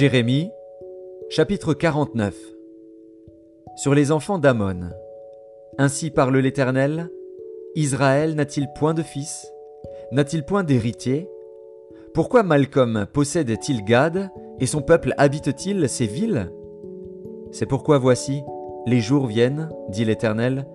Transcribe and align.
Jérémie, 0.00 0.50
chapitre 1.28 1.74
49 1.74 2.34
Sur 3.76 3.94
les 3.94 4.12
enfants 4.12 4.38
d'Amon. 4.38 4.88
Ainsi 5.76 6.10
parle 6.10 6.38
l'Éternel 6.38 7.10
Israël 7.74 8.34
n'a-t-il 8.34 8.72
point 8.74 8.94
de 8.94 9.02
fils 9.02 9.46
N'a-t-il 10.10 10.46
point 10.46 10.64
d'héritier? 10.64 11.28
Pourquoi 12.14 12.42
Malcolm 12.42 13.08
possède-t-il 13.12 13.84
Gad 13.84 14.30
et 14.58 14.64
son 14.64 14.80
peuple 14.80 15.12
habite-t-il 15.18 15.86
ces 15.86 16.06
villes? 16.06 16.50
C'est 17.52 17.66
pourquoi 17.66 17.98
voici, 17.98 18.42
les 18.86 19.00
jours 19.00 19.26
viennent, 19.26 19.68
dit 19.90 20.06
l'Éternel, 20.06 20.66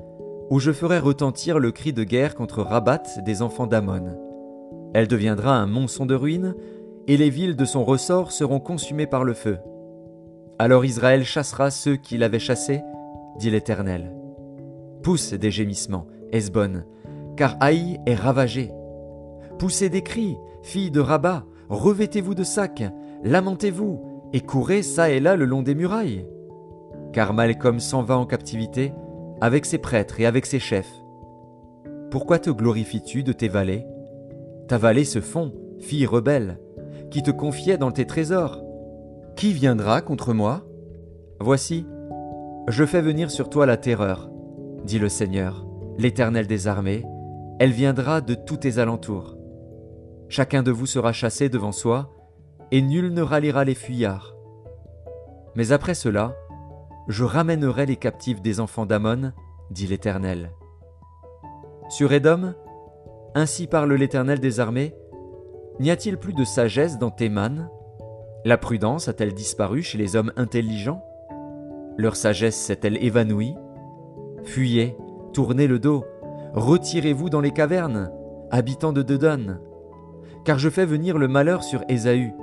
où 0.52 0.60
je 0.60 0.72
ferai 0.72 1.00
retentir 1.00 1.58
le 1.58 1.72
cri 1.72 1.94
de 1.94 2.04
guerre 2.04 2.36
contre 2.36 2.62
Rabat 2.62 3.02
des 3.26 3.42
enfants 3.42 3.66
d'Amon. 3.66 4.20
Elle 4.94 5.08
deviendra 5.08 5.58
un 5.58 5.66
monceau 5.66 6.06
de 6.06 6.14
ruines, 6.14 6.54
et 7.08 7.18
les 7.18 7.30
villes 7.30 7.56
de 7.56 7.66
son 7.66 7.84
ressort 7.84 8.32
seront 8.32 8.60
consumées 8.60 9.08
par 9.08 9.24
le 9.24 9.34
feu. 9.34 9.58
Alors 10.58 10.86
Israël 10.86 11.24
chassera 11.24 11.70
ceux 11.70 11.96
qui 11.96 12.18
l'avaient 12.18 12.40
chassé, 12.40 12.82
dit 13.38 13.50
l'Éternel. 13.50 14.16
Pousse 15.04 15.34
des 15.34 15.52
gémissements, 15.52 16.08
Esbon, 16.32 16.84
car 17.36 17.58
Haï 17.60 18.00
est 18.06 18.16
ravagé. 18.16 18.72
Poussez 19.60 19.90
des 19.90 20.02
cris, 20.02 20.38
filles 20.64 20.92
de 20.92 21.00
Rabat, 21.00 21.46
revêtez-vous 21.70 22.36
de 22.36 22.44
sacs, 22.44 22.84
lamentez-vous, 23.24 24.02
et 24.34 24.42
courez 24.42 24.82
çà 24.82 25.10
et 25.10 25.20
là 25.20 25.36
le 25.36 25.46
long 25.46 25.62
des 25.62 25.76
murailles. 25.76 26.26
Car 27.14 27.34
Malcolm 27.34 27.80
s'en 27.80 28.02
va 28.02 28.18
en 28.18 28.26
captivité, 28.26 28.94
avec 29.42 29.66
ses 29.66 29.78
prêtres 29.78 30.20
et 30.20 30.26
avec 30.26 30.46
ses 30.46 30.60
chefs. 30.60 30.92
Pourquoi 32.10 32.40
te 32.40 32.50
glorifies-tu 32.50 33.24
de 33.24 33.34
tes 33.34 33.48
vallées? 33.48 33.86
Ta 34.68 34.78
vallée 34.78 35.04
se 35.04 35.22
fond, 35.22 35.54
fille 35.80 36.06
rebelle, 36.06 36.60
qui 37.16 37.24
te 37.24 37.32
confiait 37.32 37.78
dans 37.78 37.92
tes 37.92 38.06
trésors. 38.06 38.62
Qui 39.38 39.54
viendra 39.54 40.02
contre 40.02 40.34
moi? 40.34 40.66
Voici, 41.40 41.88
je 42.68 42.84
fais 42.86 43.02
venir 43.02 43.32
sur 43.32 43.50
toi 43.50 43.66
la 43.66 43.78
terreur, 43.78 44.30
dit 44.84 45.00
le 45.00 45.08
Seigneur, 45.08 45.66
l'Éternel 45.98 46.46
des 46.46 46.68
armées, 46.68 47.06
elle 47.58 47.72
viendra 47.72 48.20
de 48.20 48.34
tous 48.34 48.58
tes 48.58 48.80
alentours. 48.80 49.38
Chacun 50.28 50.62
de 50.62 50.72
vous 50.72 50.88
sera 50.88 51.14
chassé 51.14 51.48
devant 51.48 51.72
soi, 51.72 52.14
et 52.72 52.82
nul 52.82 53.14
ne 53.14 53.22
ralliera 53.22 53.64
les 53.64 53.76
fuyards. 53.76 54.36
Mais 55.56 55.72
après 55.72 55.94
cela, 55.94 56.36
je 57.08 57.24
ramènerai 57.24 57.86
les 57.86 57.96
captifs 57.96 58.42
des 58.42 58.60
enfants 58.60 58.86
d'Amon, 58.86 59.32
dit 59.72 59.88
l'Éternel. 59.88 60.52
Sur 61.88 62.12
Édom, 62.12 62.56
ainsi 63.36 63.68
parle 63.68 63.94
l'Éternel 63.94 64.42
des 64.42 64.60
armées, 64.60 64.94
N'y 65.80 65.92
a-t-il 65.92 66.18
plus 66.18 66.34
de 66.34 66.46
sagesse 66.46 66.98
dans 66.98 67.12
Théman 67.12 67.70
La 68.46 68.58
prudence 68.58 69.10
a-t-elle 69.10 69.34
disparu 69.34 69.82
chez 69.82 69.98
les 69.98 70.16
hommes 70.16 70.32
intelligents? 70.38 71.04
Leur 71.98 72.16
sagesse 72.16 72.56
s'est-elle 72.56 73.04
évanouie? 73.04 73.56
Fuyez, 74.44 74.96
tournez 75.34 75.68
le 75.68 75.80
dos, 75.80 76.06
retirez-vous 76.54 77.30
dans 77.30 77.42
les 77.42 77.52
cavernes, 77.52 78.10
habitants 78.52 78.94
de 78.94 79.02
Dedon, 79.02 79.58
car 80.46 80.60
je 80.60 80.70
fais 80.70 80.86
venir 80.86 81.18
le 81.18 81.28
malheur 81.28 81.64
sur 81.64 81.84
Ésaü, 81.90 82.34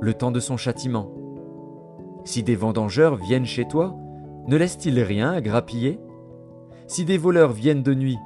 le 0.00 0.14
temps 0.14 0.30
de 0.30 0.40
son 0.40 0.56
châtiment. 0.56 1.12
Si 2.24 2.42
des 2.42 2.56
vendangeurs 2.56 3.16
viennent 3.16 3.44
chez 3.44 3.66
toi, 3.66 3.96
ne 4.46 4.56
laissent-ils 4.56 5.00
rien 5.00 5.32
à 5.32 5.40
grappiller? 5.42 6.00
Si 6.86 7.04
des 7.04 7.18
voleurs 7.18 7.52
viennent 7.52 7.82
de 7.82 7.94
nuit, 7.94 8.18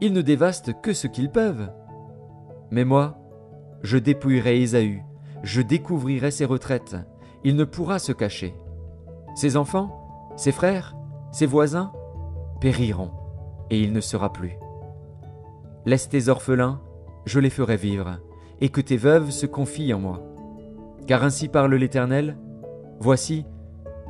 ils 0.00 0.12
ne 0.12 0.22
dévastent 0.22 0.80
que 0.82 0.92
ce 0.92 1.08
qu'ils 1.08 1.30
peuvent. 1.30 1.72
Mais 2.70 2.84
moi, 2.84 3.18
je 3.84 3.98
dépouillerai 3.98 4.60
Ésaü, 4.60 5.04
je 5.44 5.62
découvrirai 5.62 6.32
ses 6.32 6.46
retraites, 6.46 6.96
il 7.44 7.54
ne 7.54 7.64
pourra 7.64 8.00
se 8.00 8.12
cacher. 8.12 8.56
Ses 9.36 9.56
enfants, 9.56 10.32
ses 10.36 10.52
frères, 10.52 10.96
ses 11.30 11.46
voisins 11.46 11.92
périront, 12.60 13.12
et 13.70 13.80
il 13.80 13.92
ne 13.92 14.00
sera 14.00 14.32
plus. 14.32 14.54
Laisse 15.84 16.08
tes 16.08 16.28
orphelins, 16.28 16.80
je 17.26 17.38
les 17.38 17.50
ferai 17.50 17.76
vivre, 17.76 18.18
et 18.60 18.70
que 18.70 18.80
tes 18.80 18.96
veuves 18.96 19.30
se 19.30 19.46
confient 19.46 19.94
en 19.94 20.00
moi. 20.00 20.22
Car 21.06 21.22
ainsi 21.22 21.48
parle 21.48 21.74
l'Éternel, 21.74 22.38
Voici, 23.00 23.44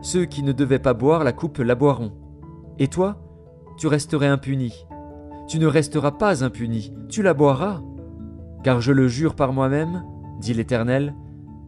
ceux 0.02 0.24
qui 0.24 0.42
ne 0.42 0.52
devaient 0.52 0.78
pas 0.78 0.94
boire 0.94 1.24
la 1.24 1.32
coupe 1.32 1.58
la 1.58 1.74
boiront. 1.74 2.12
Et 2.78 2.88
toi, 2.88 3.16
tu 3.76 3.88
resterais 3.88 4.28
impuni. 4.28 4.86
Tu 5.48 5.58
ne 5.58 5.66
resteras 5.66 6.12
pas 6.12 6.44
impuni, 6.44 6.92
tu 7.08 7.22
la 7.22 7.34
boiras. 7.34 7.80
Car 8.64 8.80
je 8.80 8.92
le 8.92 9.08
jure 9.08 9.34
par 9.34 9.52
moi-même, 9.52 10.02
dit 10.40 10.54
l'Éternel, 10.54 11.14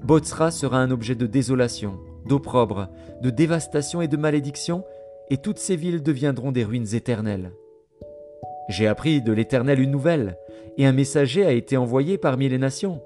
Botsra 0.02 0.50
sera 0.50 0.78
un 0.78 0.90
objet 0.90 1.14
de 1.14 1.26
désolation, 1.26 1.98
d'opprobre, 2.24 2.88
de 3.20 3.28
dévastation 3.28 4.00
et 4.00 4.08
de 4.08 4.16
malédiction, 4.16 4.82
et 5.28 5.36
toutes 5.36 5.58
ces 5.58 5.76
villes 5.76 6.02
deviendront 6.02 6.52
des 6.52 6.64
ruines 6.64 6.94
éternelles. 6.94 7.52
J'ai 8.70 8.86
appris 8.86 9.20
de 9.20 9.32
l'Éternel 9.32 9.78
une 9.78 9.90
nouvelle, 9.90 10.38
et 10.78 10.86
un 10.86 10.92
messager 10.92 11.44
a 11.44 11.52
été 11.52 11.76
envoyé 11.76 12.16
parmi 12.16 12.48
les 12.48 12.58
nations. 12.58 13.02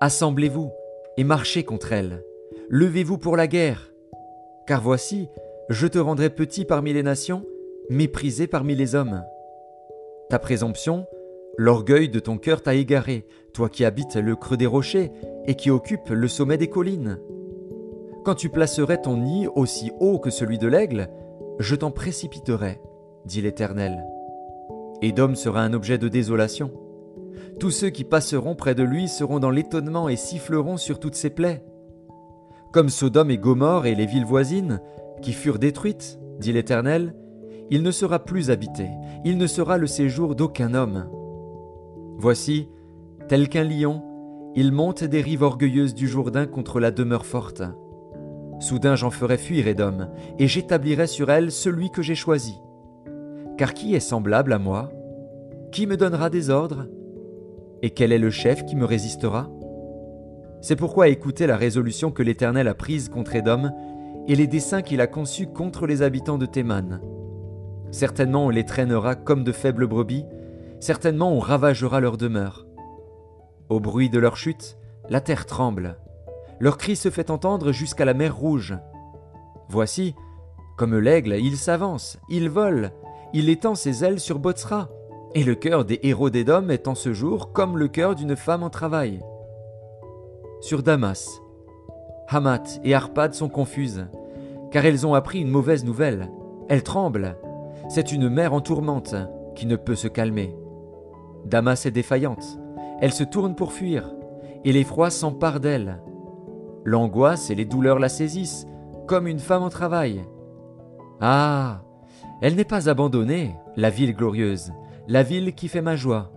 Assemblez-vous 0.00 0.72
et 1.16 1.24
marchez 1.24 1.62
contre 1.62 1.92
elles. 1.92 2.24
Levez-vous 2.68 3.18
pour 3.18 3.36
la 3.36 3.46
guerre. 3.46 3.92
Car 4.66 4.80
voici, 4.80 5.28
je 5.68 5.86
te 5.86 5.98
rendrai 5.98 6.30
petit 6.30 6.64
parmi 6.64 6.92
les 6.92 7.02
nations, 7.04 7.44
méprisé 7.90 8.48
parmi 8.48 8.74
les 8.74 8.94
hommes. 8.94 9.22
Ta 10.28 10.38
présomption, 10.38 11.06
L'orgueil 11.58 12.08
de 12.08 12.18
ton 12.18 12.38
cœur 12.38 12.62
t'a 12.62 12.74
égaré, 12.74 13.26
toi 13.52 13.68
qui 13.68 13.84
habites 13.84 14.16
le 14.16 14.36
creux 14.36 14.56
des 14.56 14.66
rochers 14.66 15.12
et 15.46 15.54
qui 15.54 15.70
occupes 15.70 16.08
le 16.08 16.26
sommet 16.26 16.56
des 16.56 16.68
collines. 16.68 17.18
Quand 18.24 18.34
tu 18.34 18.48
placerais 18.48 19.02
ton 19.02 19.18
nid 19.18 19.48
aussi 19.54 19.90
haut 20.00 20.18
que 20.18 20.30
celui 20.30 20.56
de 20.56 20.66
l'aigle, 20.66 21.10
je 21.58 21.74
t'en 21.74 21.90
précipiterai, 21.90 22.80
dit 23.26 23.42
l'Éternel. 23.42 24.02
Édom 25.02 25.34
sera 25.34 25.62
un 25.62 25.74
objet 25.74 25.98
de 25.98 26.08
désolation. 26.08 26.70
Tous 27.60 27.70
ceux 27.70 27.90
qui 27.90 28.04
passeront 28.04 28.54
près 28.54 28.74
de 28.74 28.82
lui 28.82 29.08
seront 29.08 29.38
dans 29.38 29.50
l'étonnement 29.50 30.08
et 30.08 30.16
siffleront 30.16 30.78
sur 30.78 31.00
toutes 31.00 31.16
ses 31.16 31.30
plaies. 31.30 31.62
Comme 32.72 32.88
Sodome 32.88 33.30
et 33.30 33.38
Gomorre 33.38 33.84
et 33.84 33.94
les 33.94 34.06
villes 34.06 34.24
voisines, 34.24 34.80
qui 35.20 35.32
furent 35.32 35.58
détruites, 35.58 36.18
dit 36.38 36.52
l'Éternel, 36.52 37.14
il 37.70 37.82
ne 37.82 37.90
sera 37.90 38.24
plus 38.24 38.50
habité, 38.50 38.88
il 39.24 39.36
ne 39.36 39.46
sera 39.46 39.76
le 39.76 39.86
séjour 39.86 40.34
d'aucun 40.34 40.72
homme. 40.74 41.08
Voici, 42.22 42.68
tel 43.26 43.48
qu'un 43.48 43.64
lion, 43.64 44.00
il 44.54 44.70
monte 44.70 45.02
des 45.02 45.20
rives 45.20 45.42
orgueilleuses 45.42 45.92
du 45.92 46.06
Jourdain 46.06 46.46
contre 46.46 46.78
la 46.78 46.92
demeure 46.92 47.26
forte. 47.26 47.64
Soudain 48.60 48.94
j'en 48.94 49.10
ferai 49.10 49.36
fuir 49.36 49.66
Édom, 49.66 50.06
et 50.38 50.46
j'établirai 50.46 51.08
sur 51.08 51.32
elle 51.32 51.50
celui 51.50 51.90
que 51.90 52.00
j'ai 52.00 52.14
choisi. 52.14 52.54
Car 53.58 53.74
qui 53.74 53.96
est 53.96 53.98
semblable 53.98 54.52
à 54.52 54.60
moi? 54.60 54.92
Qui 55.72 55.88
me 55.88 55.96
donnera 55.96 56.30
des 56.30 56.48
ordres? 56.48 56.86
Et 57.82 57.90
quel 57.90 58.12
est 58.12 58.18
le 58.18 58.30
chef 58.30 58.64
qui 58.66 58.76
me 58.76 58.84
résistera? 58.84 59.50
C'est 60.60 60.76
pourquoi 60.76 61.08
écoutez 61.08 61.48
la 61.48 61.56
résolution 61.56 62.12
que 62.12 62.22
l'Éternel 62.22 62.68
a 62.68 62.74
prise 62.74 63.08
contre 63.08 63.34
Édom, 63.34 63.68
et 64.28 64.36
les 64.36 64.46
desseins 64.46 64.82
qu'il 64.82 65.00
a 65.00 65.08
conçus 65.08 65.48
contre 65.48 65.88
les 65.88 66.02
habitants 66.02 66.38
de 66.38 66.46
Théman. 66.46 67.00
Certainement 67.90 68.46
on 68.46 68.50
les 68.50 68.64
traînera 68.64 69.16
comme 69.16 69.42
de 69.42 69.50
faibles 69.50 69.88
brebis, 69.88 70.24
certainement 70.82 71.32
on 71.32 71.38
ravagera 71.38 72.00
leur 72.00 72.16
demeure. 72.16 72.66
Au 73.68 73.78
bruit 73.78 74.10
de 74.10 74.18
leur 74.18 74.36
chute, 74.36 74.76
la 75.08 75.20
terre 75.20 75.46
tremble. 75.46 75.96
Leur 76.58 76.76
cri 76.76 76.96
se 76.96 77.08
fait 77.08 77.30
entendre 77.30 77.70
jusqu'à 77.70 78.04
la 78.04 78.14
mer 78.14 78.36
Rouge. 78.36 78.76
Voici, 79.68 80.16
comme 80.76 80.98
l'aigle, 80.98 81.36
il 81.38 81.56
s'avance, 81.56 82.18
il 82.28 82.50
vole, 82.50 82.90
il 83.32 83.48
étend 83.48 83.76
ses 83.76 84.04
ailes 84.04 84.18
sur 84.18 84.40
Botsra, 84.40 84.88
et 85.36 85.44
le 85.44 85.54
cœur 85.54 85.84
des 85.84 86.00
héros 86.02 86.30
d'Édom 86.30 86.68
est 86.68 86.88
en 86.88 86.96
ce 86.96 87.12
jour 87.12 87.52
comme 87.52 87.78
le 87.78 87.86
cœur 87.86 88.16
d'une 88.16 88.34
femme 88.34 88.64
en 88.64 88.70
travail. 88.70 89.20
Sur 90.60 90.82
Damas, 90.82 91.40
Hamath 92.26 92.80
et 92.82 92.92
Arpad 92.92 93.34
sont 93.34 93.48
confuses, 93.48 94.08
car 94.72 94.84
elles 94.84 95.06
ont 95.06 95.14
appris 95.14 95.40
une 95.40 95.50
mauvaise 95.50 95.84
nouvelle. 95.84 96.28
Elles 96.68 96.82
tremblent. 96.82 97.36
C'est 97.88 98.10
une 98.10 98.28
mer 98.28 98.52
en 98.52 98.60
tourmente 98.60 99.14
qui 99.54 99.66
ne 99.66 99.76
peut 99.76 99.96
se 99.96 100.08
calmer. 100.08 100.56
Damas 101.44 101.86
est 101.86 101.90
défaillante. 101.90 102.58
Elle 103.00 103.12
se 103.12 103.24
tourne 103.24 103.54
pour 103.54 103.72
fuir, 103.72 104.14
et 104.64 104.72
l'effroi 104.72 105.10
s'empare 105.10 105.60
d'elle. 105.60 106.00
L'angoisse 106.84 107.50
et 107.50 107.54
les 107.54 107.64
douleurs 107.64 107.98
la 107.98 108.08
saisissent, 108.08 108.66
comme 109.06 109.26
une 109.26 109.38
femme 109.38 109.62
en 109.62 109.68
travail. 109.68 110.22
Ah 111.20 111.82
Elle 112.40 112.54
n'est 112.54 112.64
pas 112.64 112.88
abandonnée, 112.88 113.56
la 113.76 113.90
ville 113.90 114.14
glorieuse, 114.14 114.72
la 115.08 115.22
ville 115.22 115.54
qui 115.54 115.68
fait 115.68 115.82
ma 115.82 115.96
joie. 115.96 116.32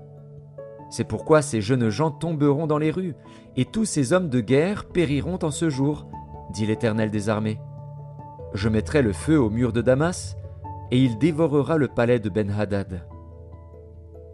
C'est 0.90 1.04
pourquoi 1.04 1.42
ces 1.42 1.62
jeunes 1.62 1.90
gens 1.90 2.12
tomberont 2.12 2.68
dans 2.68 2.78
les 2.78 2.92
rues, 2.92 3.16
et 3.58 3.66
tous 3.66 3.86
ces 3.86 4.14
hommes 4.14 4.30
de 4.30 4.40
guerre 4.40 4.86
périront 4.86 5.40
en 5.42 5.52
ce 5.52 5.70
jour, 5.70 6.08
dit 6.52 6.66
l'Éternel 6.66 7.12
des 7.12 7.30
armées. 7.30 7.60
Je 8.54 8.70
mettrai 8.70 9.02
le 9.02 9.14
feu 9.14 9.40
au 9.40 9.50
mur 9.50 9.74
de 9.74 9.82
Damas, 9.82 10.36
et 10.92 11.00
il 11.00 11.18
dévorera 11.18 11.78
le 11.78 11.88
palais 11.88 12.20
de 12.20 12.30
Ben-Hadad 12.30 13.06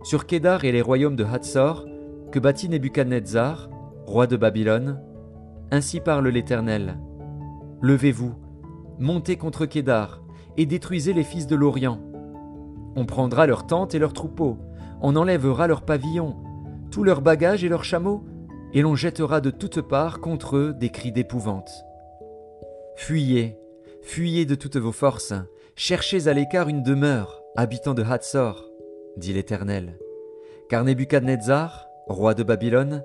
sur 0.04 0.26
Kédar 0.26 0.66
et 0.66 0.72
les 0.72 0.82
royaumes 0.82 1.16
de 1.16 1.24
Hatzor, 1.24 1.86
que 2.32 2.40
bâtit 2.40 2.70
Nebuchadnezzar, 2.70 3.70
roi 4.06 4.28
de 4.28 4.38
Babylone, 4.38 5.02
Ainsi 5.74 6.02
parle 6.02 6.28
l'Éternel. 6.28 7.00
Levez-vous, 7.82 8.34
montez 9.00 9.38
contre 9.38 9.66
Kédar, 9.66 10.22
et 10.58 10.66
détruisez 10.66 11.14
les 11.14 11.24
fils 11.24 11.48
de 11.48 11.56
l'Orient. 11.56 12.02
On 12.96 13.06
prendra 13.06 13.48
leurs 13.48 13.68
tentes 13.68 13.96
et 13.96 14.00
leurs 14.00 14.12
troupeaux, 14.12 14.58
on 15.02 15.16
enlèvera 15.16 15.68
leurs 15.68 15.84
pavillons, 15.84 16.36
tous 16.92 17.04
leurs 17.04 17.22
bagages 17.22 17.64
et 17.64 17.70
leurs 17.70 17.86
chameaux, 17.86 18.26
et 18.74 18.82
l'on 18.82 18.96
jettera 18.96 19.40
de 19.40 19.50
toutes 19.50 19.82
parts 19.82 20.20
contre 20.20 20.58
eux 20.58 20.74
des 20.74 20.90
cris 20.90 21.12
d'épouvante. 21.12 21.72
Fuyez, 22.98 23.58
fuyez 24.02 24.46
de 24.46 24.56
toutes 24.56 24.78
vos 24.78 24.92
forces, 24.92 25.34
cherchez 25.76 26.28
à 26.28 26.34
l'écart 26.34 26.68
une 26.68 26.84
demeure, 26.84 27.42
habitants 27.56 27.94
de 27.94 28.04
Hatzor, 28.04 28.71
dit 29.18 29.34
l'Éternel. 29.34 29.98
Car 30.70 30.84
Nebuchadnezzar, 30.84 31.88
roi 32.08 32.34
de 32.34 32.44
Babylone, 32.44 33.04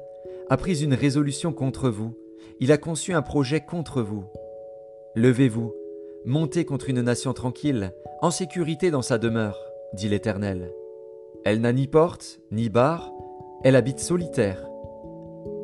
a 0.48 0.56
pris 0.56 0.82
une 0.82 0.94
résolution 0.94 1.52
contre 1.52 1.88
vous, 1.88 2.14
il 2.60 2.72
a 2.72 2.78
conçu 2.78 3.12
un 3.12 3.22
projet 3.22 3.60
contre 3.60 4.02
vous. 4.02 4.24
Levez-vous, 5.14 5.74
montez 6.24 6.64
contre 6.64 6.90
une 6.90 7.02
nation 7.02 7.32
tranquille, 7.32 7.92
en 8.22 8.30
sécurité 8.30 8.90
dans 8.90 9.02
sa 9.02 9.18
demeure, 9.18 9.58
dit 9.92 10.08
l'Éternel. 10.08 10.72
Elle 11.44 11.60
n'a 11.60 11.72
ni 11.72 11.86
porte, 11.86 12.40
ni 12.50 12.68
barre, 12.68 13.12
elle 13.62 13.76
habite 13.76 14.00
solitaire. 14.00 14.66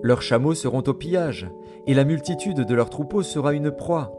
Leurs 0.02 0.22
chameaux 0.22 0.54
seront 0.54 0.82
au 0.86 0.94
pillage, 0.94 1.48
et 1.86 1.94
la 1.94 2.04
multitude 2.04 2.60
de 2.60 2.74
leurs 2.74 2.90
troupeaux 2.90 3.22
sera 3.22 3.52
une 3.54 3.70
proie. 3.70 4.12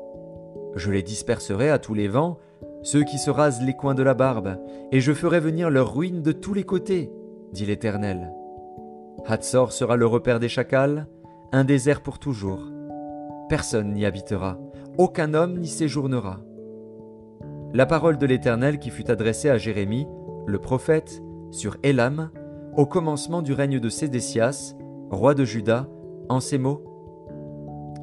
Je 0.75 0.91
les 0.91 1.03
disperserai 1.03 1.69
à 1.69 1.79
tous 1.79 1.93
les 1.93 2.07
vents, 2.07 2.37
ceux 2.83 3.03
qui 3.03 3.17
se 3.17 3.31
rasent 3.31 3.61
les 3.61 3.73
coins 3.73 3.95
de 3.95 4.03
la 4.03 4.13
barbe, 4.13 4.57
et 4.91 4.99
je 4.99 5.13
ferai 5.13 5.39
venir 5.39 5.69
leurs 5.69 5.95
ruines 5.95 6.21
de 6.21 6.31
tous 6.31 6.53
les 6.53 6.63
côtés, 6.63 7.11
dit 7.51 7.65
l'Éternel. 7.65 8.31
Hatzor 9.25 9.71
sera 9.71 9.95
le 9.95 10.05
repère 10.05 10.39
des 10.39 10.49
chacals, 10.49 11.07
un 11.51 11.63
désert 11.63 12.01
pour 12.01 12.19
toujours. 12.19 12.61
Personne 13.47 13.93
n'y 13.93 14.05
habitera, 14.05 14.59
aucun 14.97 15.33
homme 15.33 15.57
n'y 15.57 15.67
séjournera. 15.67 16.41
La 17.73 17.85
parole 17.85 18.17
de 18.17 18.25
l'Éternel 18.25 18.79
qui 18.79 18.89
fut 18.89 19.09
adressée 19.09 19.49
à 19.49 19.57
Jérémie, 19.57 20.07
le 20.45 20.59
prophète, 20.59 21.23
sur 21.51 21.77
Élam, 21.83 22.29
au 22.75 22.85
commencement 22.85 23.41
du 23.41 23.53
règne 23.53 23.79
de 23.79 23.89
Sédécias, 23.89 24.75
roi 25.09 25.33
de 25.35 25.45
Juda, 25.45 25.87
en 26.29 26.39
ces 26.39 26.57
mots 26.57 26.83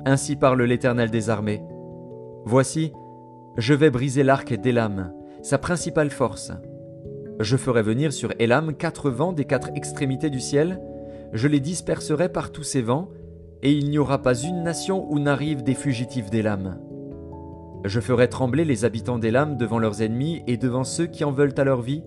Ainsi 0.06 0.36
parle 0.36 0.62
l'Éternel 0.62 1.10
des 1.10 1.28
armées. 1.28 1.62
Voici, 2.44 2.92
je 3.56 3.74
vais 3.74 3.90
briser 3.90 4.22
l'arc 4.22 4.54
d'Élam, 4.54 5.12
sa 5.42 5.58
principale 5.58 6.10
force. 6.10 6.52
Je 7.40 7.56
ferai 7.56 7.82
venir 7.82 8.12
sur 8.12 8.32
Élam 8.38 8.74
quatre 8.74 9.10
vents 9.10 9.32
des 9.32 9.44
quatre 9.44 9.70
extrémités 9.74 10.30
du 10.30 10.40
ciel, 10.40 10.80
je 11.32 11.48
les 11.48 11.60
disperserai 11.60 12.28
par 12.28 12.52
tous 12.52 12.62
ces 12.62 12.82
vents, 12.82 13.10
et 13.62 13.72
il 13.72 13.90
n'y 13.90 13.98
aura 13.98 14.22
pas 14.22 14.34
une 14.34 14.62
nation 14.62 15.10
où 15.10 15.18
n'arrivent 15.18 15.62
des 15.62 15.74
fugitifs 15.74 16.30
d'Élam. 16.30 16.78
Je 17.84 18.00
ferai 18.00 18.28
trembler 18.28 18.64
les 18.64 18.84
habitants 18.84 19.18
d'Élam 19.18 19.56
devant 19.56 19.78
leurs 19.78 20.02
ennemis 20.02 20.42
et 20.46 20.56
devant 20.56 20.84
ceux 20.84 21.06
qui 21.06 21.24
en 21.24 21.32
veulent 21.32 21.54
à 21.56 21.64
leur 21.64 21.80
vie. 21.80 22.02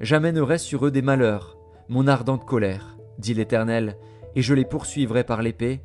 J'amènerai 0.00 0.58
sur 0.58 0.86
eux 0.86 0.90
des 0.90 1.02
malheurs, 1.02 1.58
mon 1.88 2.06
ardente 2.06 2.46
colère, 2.46 2.96
dit 3.18 3.34
l'Éternel, 3.34 3.96
et 4.34 4.42
je 4.42 4.54
les 4.54 4.64
poursuivrai 4.64 5.24
par 5.24 5.42
l'épée, 5.42 5.80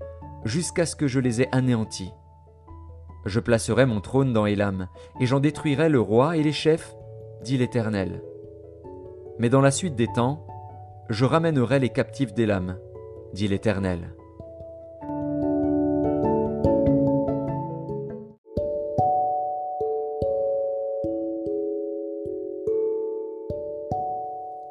jusqu'à 0.46 0.86
ce 0.86 0.96
que 0.96 1.08
je 1.08 1.20
les 1.20 1.42
ai 1.42 1.50
anéantis. 1.52 2.12
Je 3.26 3.40
placerai 3.40 3.86
mon 3.86 4.02
trône 4.02 4.34
dans 4.34 4.46
Élam, 4.46 4.88
et 5.20 5.26
j'en 5.26 5.40
détruirai 5.40 5.90
le 5.90 6.00
roi 6.00 6.38
et 6.38 6.44
les 6.44 6.54
chefs, 6.54 6.96
dit 7.44 7.58
l'Éternel. 7.58 8.24
Mais 9.38 9.50
dans 9.50 9.62
la 9.62 9.72
suite 9.72 9.96
des 9.96 10.08
temps, 10.08 10.46
je 11.10 11.26
ramènerai 11.26 11.80
les 11.80 11.90
captifs 11.90 12.34
d'Élam, 12.34 12.78
dit 13.34 13.48
l'Éternel. 13.48 14.14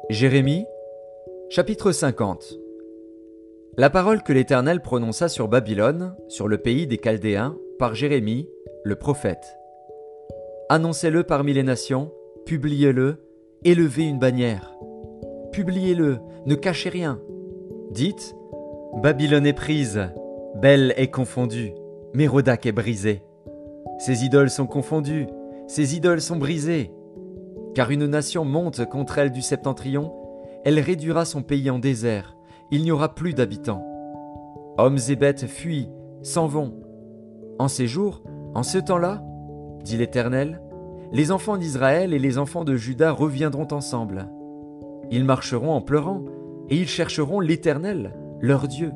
Jérémie, 0.09 0.65
chapitre 1.49 1.91
50 1.91 2.57
La 3.77 3.91
parole 3.91 4.23
que 4.23 4.33
l'Éternel 4.33 4.81
prononça 4.81 5.29
sur 5.29 5.47
Babylone, 5.47 6.15
sur 6.27 6.47
le 6.47 6.57
pays 6.57 6.87
des 6.87 6.97
Chaldéens, 6.97 7.55
par 7.79 7.95
Jérémie, 7.95 8.47
le 8.83 8.95
prophète. 8.95 9.57
Annoncez-le 10.69 11.23
parmi 11.23 11.53
les 11.53 11.63
nations, 11.63 12.11
publiez-le, 12.45 13.25
élevez 13.63 14.03
une 14.03 14.19
bannière 14.19 14.75
publiez-le, 15.51 16.19
ne 16.45 16.55
cachez 16.55 16.89
rien. 16.89 17.19
Dites 17.91 18.35
Babylone 19.01 19.45
est 19.45 19.53
prise, 19.53 19.99
Belle 20.55 20.93
est 20.97 21.11
confondue, 21.11 21.73
Mérodac 22.13 22.65
est 22.65 22.71
brisé. 22.71 23.21
Ses 23.97 24.23
idoles 24.23 24.49
sont 24.49 24.67
confondues, 24.67 25.27
ses 25.67 25.95
idoles 25.95 26.21
sont 26.21 26.37
brisées. 26.37 26.91
Car 27.75 27.91
une 27.91 28.07
nation 28.07 28.45
monte 28.45 28.85
contre 28.85 29.17
elle 29.17 29.31
du 29.31 29.41
septentrion, 29.41 30.13
elle 30.65 30.79
réduira 30.79 31.25
son 31.25 31.43
pays 31.43 31.69
en 31.69 31.79
désert, 31.79 32.35
il 32.71 32.83
n'y 32.83 32.91
aura 32.91 33.13
plus 33.13 33.33
d'habitants. 33.33 33.85
Hommes 34.77 34.99
et 35.09 35.15
bêtes 35.15 35.45
fuient, 35.45 35.89
s'en 36.21 36.47
vont. 36.47 36.78
En 37.59 37.67
ces 37.67 37.87
jours, 37.87 38.23
en 38.55 38.63
ce 38.63 38.77
temps-là, 38.77 39.21
dit 39.83 39.97
l'Éternel, 39.97 40.61
les 41.11 41.31
enfants 41.31 41.57
d'Israël 41.57 42.13
et 42.13 42.19
les 42.19 42.37
enfants 42.37 42.63
de 42.63 42.75
Juda 42.75 43.11
reviendront 43.11 43.67
ensemble. 43.71 44.29
Ils 45.11 45.25
marcheront 45.25 45.73
en 45.73 45.81
pleurant, 45.81 46.23
et 46.69 46.77
ils 46.77 46.87
chercheront 46.87 47.41
l'Éternel, 47.41 48.13
leur 48.39 48.67
Dieu. 48.69 48.91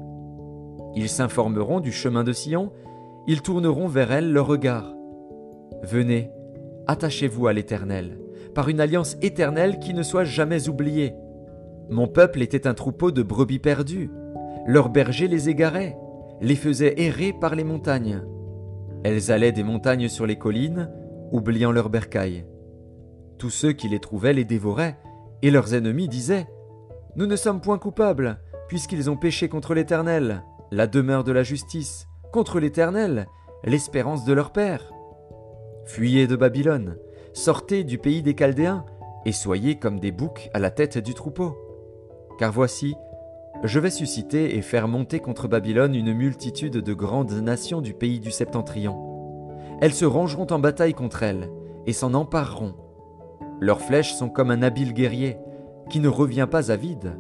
Ils 0.96 1.10
s'informeront 1.10 1.82
du 1.82 1.92
chemin 1.92 2.24
de 2.24 2.32
Sion, 2.32 2.72
ils 3.28 3.42
tourneront 3.42 3.88
vers 3.88 4.12
elle 4.14 4.32
leur 4.32 4.48
regard. 4.48 4.94
Venez, 5.82 6.32
attachez-vous 6.88 7.48
à 7.48 7.54
l'Éternel, 7.54 8.18
par 8.56 8.70
une 8.70 8.80
alliance 8.80 9.18
éternelle 9.22 9.80
qui 9.80 9.94
ne 9.94 10.04
soit 10.04 10.24
jamais 10.24 10.70
oubliée. 10.70 11.16
Mon 11.90 12.08
peuple 12.08 12.42
était 12.42 12.68
un 12.68 12.74
troupeau 12.74 13.12
de 13.12 13.24
brebis 13.24 13.60
perdues, 13.60 14.10
leurs 14.66 14.90
bergers 14.90 15.28
les 15.28 15.50
égaraient, 15.50 15.98
les 16.40 16.56
faisaient 16.56 17.02
errer 17.02 17.34
par 17.34 17.56
les 17.56 17.66
montagnes. 17.66 18.22
Elles 19.04 19.32
allaient 19.32 19.52
des 19.52 19.64
montagnes 19.64 20.08
sur 20.08 20.26
les 20.26 20.38
collines, 20.38 20.90
oubliant 21.32 21.72
leurs 21.72 21.90
bercailles. 21.90 22.46
Tous 23.38 23.50
ceux 23.50 23.74
qui 23.74 23.90
les 23.90 24.00
trouvaient 24.00 24.34
les 24.34 24.46
dévoraient, 24.46 24.98
et 25.42 25.52
leurs 25.52 25.74
ennemis 25.74 26.08
disaient 26.08 26.48
Nous 27.16 27.26
ne 27.26 27.36
sommes 27.36 27.62
point 27.62 27.78
coupables, 27.78 28.40
puisqu'ils 28.68 29.10
ont 29.10 29.18
péché 29.18 29.50
contre 29.50 29.74
l'Éternel, 29.74 30.44
la 30.72 30.88
demeure 30.88 31.24
de 31.24 31.32
la 31.32 31.44
justice, 31.44 32.08
contre 32.32 32.60
l'Éternel, 32.60 33.28
l'espérance 33.66 34.26
de 34.26 34.34
leur 34.34 34.52
Père. 34.52 34.94
Fuyez 35.86 36.28
de 36.28 36.36
Babylone, 36.36 36.98
sortez 37.34 37.84
du 37.84 37.98
pays 37.98 38.22
des 38.22 38.36
Chaldéens, 38.36 38.86
et 39.26 39.32
soyez 39.32 39.76
comme 39.76 40.00
des 40.00 40.12
boucs 40.12 40.50
à 40.54 40.60
la 40.60 40.72
tête 40.72 40.98
du 40.98 41.14
troupeau. 41.14 41.58
Car 42.40 42.52
voici, 42.52 42.96
je 43.64 43.80
vais 43.80 43.90
susciter 43.90 44.58
et 44.58 44.62
faire 44.62 44.90
monter 44.90 45.20
contre 45.20 45.48
Babylone 45.48 45.96
une 45.96 46.14
multitude 46.14 46.78
de 46.78 46.94
grandes 46.94 47.32
nations 47.32 47.80
du 47.80 47.94
pays 47.94 48.20
du 48.20 48.30
septentrion. 48.30 48.98
Elles 49.80 49.94
se 49.94 50.06
rangeront 50.06 50.48
en 50.52 50.60
bataille 50.60 50.94
contre 50.94 51.24
elle, 51.24 51.50
et 51.86 51.94
s'en 51.94 52.14
empareront. 52.14 52.76
Leurs 53.62 53.82
flèches 53.82 54.14
sont 54.14 54.30
comme 54.30 54.52
un 54.52 54.62
habile 54.62 54.94
guerrier, 54.94 55.38
qui 55.90 56.02
ne 56.02 56.10
revient 56.10 56.48
pas 56.50 56.72
à 56.72 56.76
vide. 56.76 57.18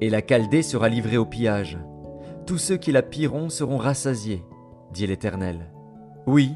Et 0.00 0.10
la 0.10 0.22
Chaldée 0.26 0.62
sera 0.62 0.88
livrée 0.88 1.18
au 1.18 1.24
pillage. 1.24 1.78
Tous 2.46 2.58
ceux 2.58 2.76
qui 2.76 2.90
la 2.90 3.02
pilleront 3.02 3.48
seront 3.48 3.76
rassasiés, 3.76 4.44
dit 4.92 5.06
l'Éternel. 5.06 5.70
Oui, 6.26 6.50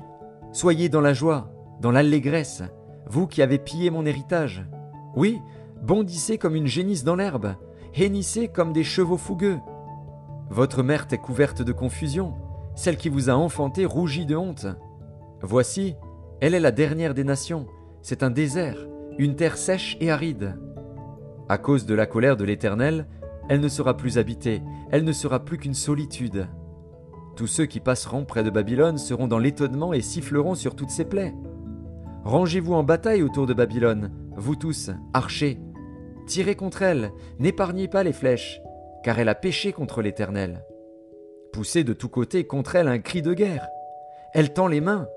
soyez 0.52 0.88
dans 0.88 1.00
la 1.00 1.14
joie, 1.14 1.52
dans 1.80 1.92
l'allégresse, 1.92 2.62
vous 3.08 3.28
qui 3.28 3.42
avez 3.42 3.58
pillé 3.58 3.90
mon 3.90 4.06
héritage. 4.06 4.66
Oui, 5.14 5.38
bondissez 5.82 6.36
comme 6.36 6.56
une 6.56 6.66
génisse 6.66 7.04
dans 7.04 7.16
l'herbe, 7.16 7.54
hennissez 7.96 8.48
comme 8.48 8.72
des 8.72 8.84
chevaux 8.84 9.16
fougueux. 9.16 9.58
Votre 10.50 10.82
mère 10.82 11.06
est 11.10 11.18
couverte 11.18 11.62
de 11.62 11.72
confusion, 11.72 12.34
celle 12.74 12.96
qui 12.96 13.08
vous 13.08 13.30
a 13.30 13.34
enfanté 13.34 13.84
rougit 13.86 14.26
de 14.26 14.36
honte. 14.36 14.66
Voici, 15.42 15.96
elle 16.40 16.54
est 16.54 16.60
la 16.60 16.72
dernière 16.72 17.14
des 17.14 17.24
nations, 17.24 17.66
c'est 18.02 18.22
un 18.22 18.30
désert, 18.30 18.86
une 19.18 19.36
terre 19.36 19.56
sèche 19.56 19.96
et 20.00 20.10
aride. 20.10 20.58
À 21.48 21.58
cause 21.58 21.86
de 21.86 21.94
la 21.94 22.06
colère 22.06 22.36
de 22.36 22.44
l'Éternel, 22.44 23.06
elle 23.48 23.60
ne 23.60 23.68
sera 23.68 23.96
plus 23.96 24.18
habitée, 24.18 24.62
elle 24.90 25.04
ne 25.04 25.12
sera 25.12 25.44
plus 25.44 25.58
qu'une 25.58 25.74
solitude. 25.74 26.48
Tous 27.36 27.46
ceux 27.46 27.66
qui 27.66 27.80
passeront 27.80 28.24
près 28.24 28.42
de 28.42 28.50
Babylone 28.50 28.96
seront 28.96 29.26
dans 29.26 29.38
l'étonnement 29.38 29.92
et 29.92 30.00
siffleront 30.00 30.54
sur 30.54 30.76
toutes 30.76 30.90
ses 30.90 31.04
plaies. 31.04 31.34
Rangez-vous 32.24 32.74
en 32.74 32.84
bataille 32.84 33.22
autour 33.22 33.46
de 33.46 33.54
Babylone, 33.54 34.12
vous 34.36 34.56
tous, 34.56 34.90
archers. 35.12 35.60
Tirez 36.26 36.54
contre 36.54 36.82
elle, 36.82 37.12
n'épargnez 37.38 37.88
pas 37.88 38.02
les 38.02 38.12
flèches, 38.12 38.60
car 39.02 39.18
elle 39.18 39.28
a 39.28 39.34
péché 39.34 39.72
contre 39.72 40.02
l'Éternel. 40.02 40.64
Poussez 41.52 41.84
de 41.84 41.92
tous 41.92 42.08
côtés 42.08 42.46
contre 42.46 42.76
elle 42.76 42.88
un 42.88 42.98
cri 42.98 43.22
de 43.22 43.34
guerre. 43.34 43.66
Elle 44.32 44.52
tend 44.52 44.66
les 44.66 44.80
mains, 44.80 45.08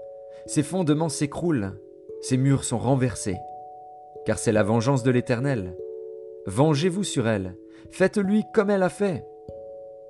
ses 0.46 0.64
fondements 0.64 1.10
s'écroulent, 1.10 1.80
ses 2.22 2.38
murs 2.38 2.64
sont 2.64 2.78
renversés 2.78 3.38
car 4.28 4.38
c'est 4.38 4.52
la 4.52 4.62
vengeance 4.62 5.04
de 5.04 5.12
l'Éternel. 5.12 5.74
Vengez-vous 6.48 7.06
sur 7.06 7.30
elle, 7.30 7.56
faites-lui 7.92 8.44
comme 8.54 8.70
elle 8.70 8.84
a 8.84 8.90
fait. 8.90 9.26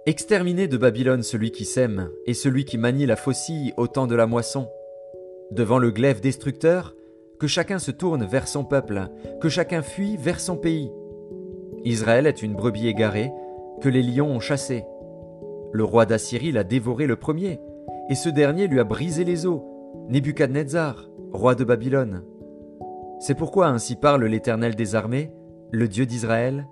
Exterminez 0.08 0.68
de 0.68 0.76
Babylone 0.76 1.22
celui 1.22 1.52
qui 1.52 1.66
sème 1.66 2.10
et 2.26 2.34
celui 2.34 2.66
qui 2.66 2.80
manie 2.80 3.06
la 3.06 3.16
faucille 3.16 3.76
au 3.78 3.86
temps 3.86 4.08
de 4.08 4.16
la 4.16 4.26
moisson. 4.26 4.72
Devant 5.52 5.78
le 5.78 5.92
glaive 5.92 6.20
destructeur, 6.20 6.96
que 7.40 7.48
chacun 7.48 7.80
se 7.80 7.92
tourne 7.92 8.26
vers 8.26 8.48
son 8.48 8.64
peuple, 8.64 9.10
que 9.42 9.50
chacun 9.50 9.82
fuit 9.82 10.18
vers 10.18 10.40
son 10.40 10.58
pays. 10.58 10.92
Israël 11.84 12.26
est 12.28 12.42
une 12.42 12.56
brebis 12.56 12.88
égarée, 12.88 13.32
que 13.82 13.90
les 13.90 14.02
lions 14.02 14.32
ont 14.32 14.40
chassée. 14.40 14.86
Le 15.72 15.84
roi 15.84 16.06
d'Assyrie 16.06 16.52
l'a 16.52 16.64
dévoré 16.64 17.06
le 17.06 17.16
premier, 17.16 17.60
et 18.10 18.16
ce 18.16 18.30
dernier 18.30 18.68
lui 18.68 18.80
a 18.80 18.84
brisé 18.84 19.24
les 19.24 19.46
os, 19.46 19.62
Nebuchadnezzar, 20.10 21.10
roi 21.32 21.56
de 21.56 21.64
Babylone. 21.64 22.24
C'est 23.20 23.36
pourquoi 23.36 23.68
ainsi 23.68 23.96
parle 23.96 24.26
l'Éternel 24.26 24.76
des 24.76 24.96
armées, 24.96 25.32
le 25.72 25.88
Dieu 25.88 26.06
d'Israël. 26.06 26.68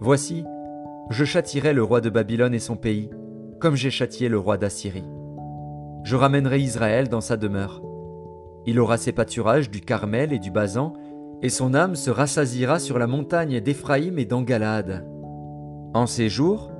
Voici, 0.00 0.44
je 1.10 1.24
châtirai 1.24 1.72
le 1.72 1.82
roi 1.82 2.00
de 2.00 2.10
Babylone 2.10 2.54
et 2.54 2.58
son 2.58 2.76
pays, 2.76 3.10
comme 3.60 3.76
j'ai 3.76 3.90
châtié 3.90 4.28
le 4.28 4.38
roi 4.38 4.58
d'Assyrie. 4.58 5.08
Je 6.04 6.16
ramènerai 6.16 6.60
Israël 6.60 7.08
dans 7.08 7.20
sa 7.20 7.36
demeure. 7.36 7.82
Il 8.66 8.80
aura 8.80 8.96
ses 8.96 9.12
pâturages 9.12 9.70
du 9.70 9.80
Carmel 9.80 10.32
et 10.32 10.38
du 10.38 10.50
Basan, 10.50 10.92
et 11.42 11.48
son 11.48 11.74
âme 11.74 11.94
se 11.94 12.10
rassasira 12.10 12.78
sur 12.78 12.98
la 12.98 13.06
montagne 13.06 13.60
d'Éphraïm 13.60 14.18
et 14.18 14.24
d'Angalade. 14.24 15.06
En 15.94 16.06
ces 16.06 16.28
jours, 16.28 16.72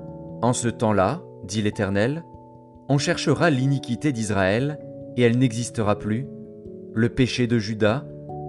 en 0.42 0.52
ce 0.52 0.68
temps-là, 0.68 1.22
dit 1.44 1.62
l'Éternel, 1.62 2.24
on 2.88 2.98
cherchera 2.98 3.50
l'iniquité 3.50 4.12
d'Israël, 4.12 4.78
et 5.16 5.22
elle 5.22 5.38
n'existera 5.38 5.98
plus, 5.98 6.26
le 6.92 7.08
péché 7.08 7.46
de 7.46 7.58
Juda, 7.58 8.04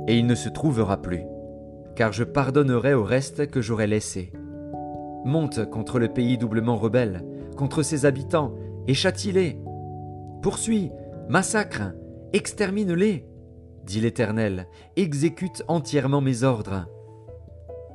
et 0.08 0.18
il 0.18 0.26
ne 0.26 0.36
se 0.36 0.50
trouvera 0.50 1.02
plus, 1.02 1.24
car 1.96 2.14
je 2.14 2.24
pardonnerai 2.24 2.94
au 2.94 3.04
reste 3.04 3.48
que 3.48 3.62
j'aurai 3.62 3.88
laissé 3.88 4.32
monte 5.28 5.70
contre 5.70 6.00
le 6.00 6.08
pays 6.08 6.38
doublement 6.38 6.78
rebelle, 6.78 7.24
contre 7.56 7.84
ses 7.84 8.06
habitants, 8.06 8.54
et 8.88 8.94
châtie-les. 8.94 9.60
Poursuis, 10.42 10.92
massacre, 11.30 11.92
extermine-les, 12.34 13.26
dit 13.84 14.02
l'Éternel, 14.02 14.68
exécute 14.96 15.64
entièrement 15.68 16.22
mes 16.22 16.44
ordres. 16.44 16.86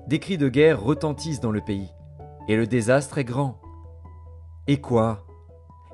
Des 0.09 0.19
cris 0.19 0.39
de 0.39 0.49
guerre 0.49 0.83
retentissent 0.83 1.41
dans 1.41 1.53
le 1.53 1.61
pays, 1.61 1.93
et 2.49 2.57
le 2.57 2.67
désastre 2.67 3.19
est 3.19 3.25
grand. 3.25 3.61
Et 4.67 4.81
quoi? 4.81 5.27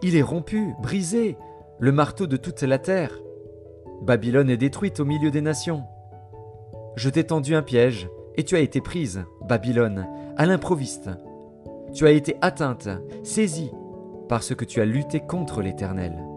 Il 0.02 0.16
est 0.16 0.22
rompu, 0.22 0.74
brisé, 0.80 1.36
le 1.80 1.92
marteau 1.92 2.26
de 2.26 2.36
toute 2.36 2.62
la 2.62 2.78
terre. 2.78 3.18
Babylone 4.02 4.50
est 4.50 4.56
détruite 4.56 5.00
au 5.00 5.04
milieu 5.04 5.30
des 5.30 5.40
nations. 5.40 5.84
Je 6.96 7.10
t'ai 7.10 7.24
tendu 7.24 7.54
un 7.54 7.62
piège, 7.62 8.08
et 8.36 8.44
tu 8.44 8.54
as 8.54 8.60
été 8.60 8.80
prise, 8.80 9.24
Babylone, 9.48 10.06
à 10.36 10.46
l'improviste. 10.46 11.10
Tu 11.92 12.06
as 12.06 12.12
été 12.12 12.36
atteinte, 12.40 12.88
saisie, 13.24 13.72
parce 14.28 14.54
que 14.54 14.64
tu 14.64 14.80
as 14.80 14.84
lutté 14.84 15.20
contre 15.20 15.62
l'Éternel. 15.62 16.27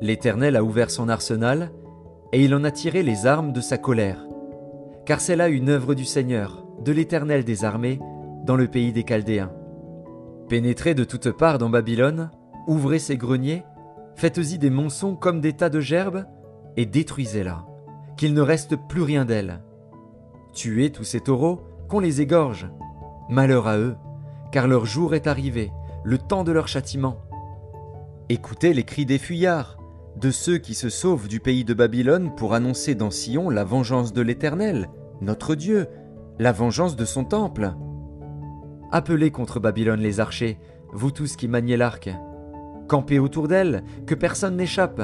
L'Éternel 0.00 0.56
a 0.56 0.62
ouvert 0.62 0.90
son 0.90 1.08
arsenal, 1.08 1.72
et 2.32 2.44
il 2.44 2.54
en 2.54 2.64
a 2.64 2.70
tiré 2.70 3.02
les 3.02 3.26
armes 3.26 3.52
de 3.52 3.60
sa 3.60 3.78
colère. 3.78 4.26
Car 5.06 5.20
c'est 5.20 5.36
là 5.36 5.48
une 5.48 5.68
œuvre 5.68 5.94
du 5.94 6.04
Seigneur, 6.04 6.66
de 6.84 6.92
l'Éternel 6.92 7.44
des 7.44 7.64
armées, 7.64 8.00
dans 8.44 8.56
le 8.56 8.68
pays 8.68 8.92
des 8.92 9.04
Chaldéens. 9.04 9.52
Pénétrez 10.48 10.94
de 10.94 11.04
toutes 11.04 11.30
parts 11.30 11.58
dans 11.58 11.70
Babylone, 11.70 12.30
ouvrez 12.66 12.98
ses 12.98 13.16
greniers, 13.16 13.64
faites-y 14.16 14.58
des 14.58 14.70
monçons 14.70 15.16
comme 15.16 15.40
des 15.40 15.54
tas 15.54 15.70
de 15.70 15.80
gerbes, 15.80 16.26
et 16.76 16.86
détruisez-la, 16.86 17.64
qu'il 18.16 18.34
ne 18.34 18.42
reste 18.42 18.76
plus 18.88 19.02
rien 19.02 19.24
d'elle. 19.24 19.62
Tuez 20.52 20.90
tous 20.90 21.04
ces 21.04 21.20
taureaux, 21.20 21.62
qu'on 21.88 22.00
les 22.00 22.20
égorge. 22.20 22.68
Malheur 23.28 23.66
à 23.66 23.78
eux, 23.78 23.96
car 24.52 24.68
leur 24.68 24.84
jour 24.84 25.14
est 25.14 25.26
arrivé, 25.26 25.72
le 26.04 26.18
temps 26.18 26.44
de 26.44 26.52
leur 26.52 26.68
châtiment. 26.68 27.16
Écoutez 28.28 28.72
les 28.72 28.84
cris 28.84 29.06
des 29.06 29.18
fuyards, 29.18 29.76
de 30.16 30.30
ceux 30.30 30.58
qui 30.58 30.74
se 30.74 30.88
sauvent 30.88 31.28
du 31.28 31.40
pays 31.40 31.64
de 31.64 31.74
Babylone 31.74 32.34
pour 32.34 32.54
annoncer 32.54 32.94
dans 32.94 33.10
Sion 33.10 33.50
la 33.50 33.64
vengeance 33.64 34.12
de 34.12 34.22
l'Éternel, 34.22 34.88
notre 35.20 35.54
Dieu, 35.54 35.88
la 36.38 36.52
vengeance 36.52 36.96
de 36.96 37.04
son 37.04 37.24
temple. 37.24 37.74
Appelez 38.92 39.30
contre 39.30 39.60
Babylone 39.60 40.00
les 40.00 40.20
archers, 40.20 40.58
vous 40.92 41.10
tous 41.10 41.36
qui 41.36 41.48
maniez 41.48 41.76
l'arc. 41.76 42.08
Campez 42.88 43.18
autour 43.18 43.48
d'elle, 43.48 43.84
que 44.06 44.14
personne 44.14 44.56
n'échappe. 44.56 45.02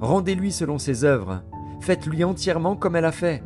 Rendez-lui 0.00 0.50
selon 0.50 0.78
ses 0.78 1.04
œuvres. 1.04 1.42
Faites-lui 1.80 2.24
entièrement 2.24 2.76
comme 2.76 2.96
elle 2.96 3.04
a 3.04 3.12
fait. 3.12 3.42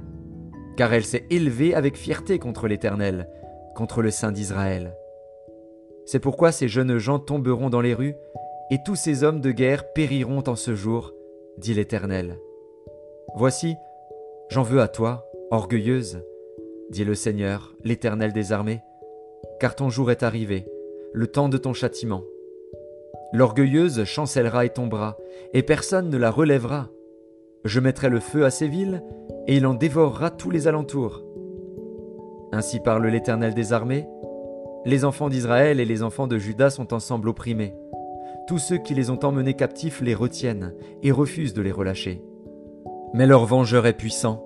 Car 0.76 0.92
elle 0.92 1.04
s'est 1.04 1.26
élevée 1.30 1.74
avec 1.74 1.96
fierté 1.96 2.38
contre 2.38 2.68
l'Éternel, 2.68 3.28
contre 3.74 4.02
le 4.02 4.10
Saint 4.10 4.30
d'Israël. 4.30 4.94
C'est 6.06 6.20
pourquoi 6.20 6.52
ces 6.52 6.68
jeunes 6.68 6.98
gens 6.98 7.18
tomberont 7.18 7.70
dans 7.70 7.80
les 7.80 7.94
rues, 7.94 8.14
et 8.70 8.82
tous 8.84 8.96
ces 8.96 9.24
hommes 9.24 9.40
de 9.40 9.50
guerre 9.50 9.92
périront 9.92 10.44
en 10.46 10.56
ce 10.56 10.74
jour, 10.74 11.14
dit 11.58 11.74
l'Éternel. 11.74 12.38
Voici, 13.34 13.76
j'en 14.48 14.62
veux 14.62 14.80
à 14.80 14.88
toi, 14.88 15.26
orgueilleuse, 15.50 16.22
dit 16.90 17.04
le 17.04 17.14
Seigneur, 17.14 17.74
l'Éternel 17.84 18.32
des 18.32 18.52
armées, 18.52 18.80
car 19.60 19.74
ton 19.74 19.90
jour 19.90 20.10
est 20.10 20.22
arrivé, 20.22 20.66
le 21.12 21.26
temps 21.26 21.48
de 21.48 21.58
ton 21.58 21.72
châtiment. 21.72 22.22
L'orgueilleuse 23.32 24.04
chancellera 24.04 24.64
et 24.64 24.70
tombera, 24.70 25.16
et 25.52 25.62
personne 25.62 26.10
ne 26.10 26.16
la 26.16 26.30
relèvera. 26.30 26.88
Je 27.64 27.80
mettrai 27.80 28.08
le 28.08 28.20
feu 28.20 28.44
à 28.44 28.50
ces 28.50 28.68
villes, 28.68 29.02
et 29.46 29.56
il 29.56 29.66
en 29.66 29.74
dévorera 29.74 30.30
tous 30.30 30.50
les 30.50 30.68
alentours. 30.68 31.24
Ainsi 32.52 32.80
parle 32.80 33.06
l'Éternel 33.06 33.54
des 33.54 33.72
armées, 33.72 34.06
les 34.84 35.04
enfants 35.04 35.28
d'Israël 35.28 35.80
et 35.80 35.84
les 35.84 36.02
enfants 36.02 36.26
de 36.26 36.38
Juda 36.38 36.70
sont 36.70 36.94
ensemble 36.94 37.28
opprimés. 37.28 37.74
Tous 38.48 38.56
ceux 38.56 38.78
qui 38.78 38.94
les 38.94 39.10
ont 39.10 39.22
emmenés 39.26 39.52
captifs 39.52 40.00
les 40.00 40.14
retiennent 40.14 40.72
et 41.02 41.12
refusent 41.12 41.52
de 41.52 41.60
les 41.60 41.70
relâcher. 41.70 42.22
Mais 43.12 43.26
leur 43.26 43.44
vengeur 43.44 43.84
est 43.84 43.92
puissant, 43.92 44.42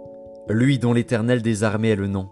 lui 0.49 0.81
dont 0.81 0.93
l'Éternel 0.93 1.41
des 1.41 1.63
armées 1.63 1.91
est 1.91 1.97
le 1.97 2.09
nom. 2.09 2.29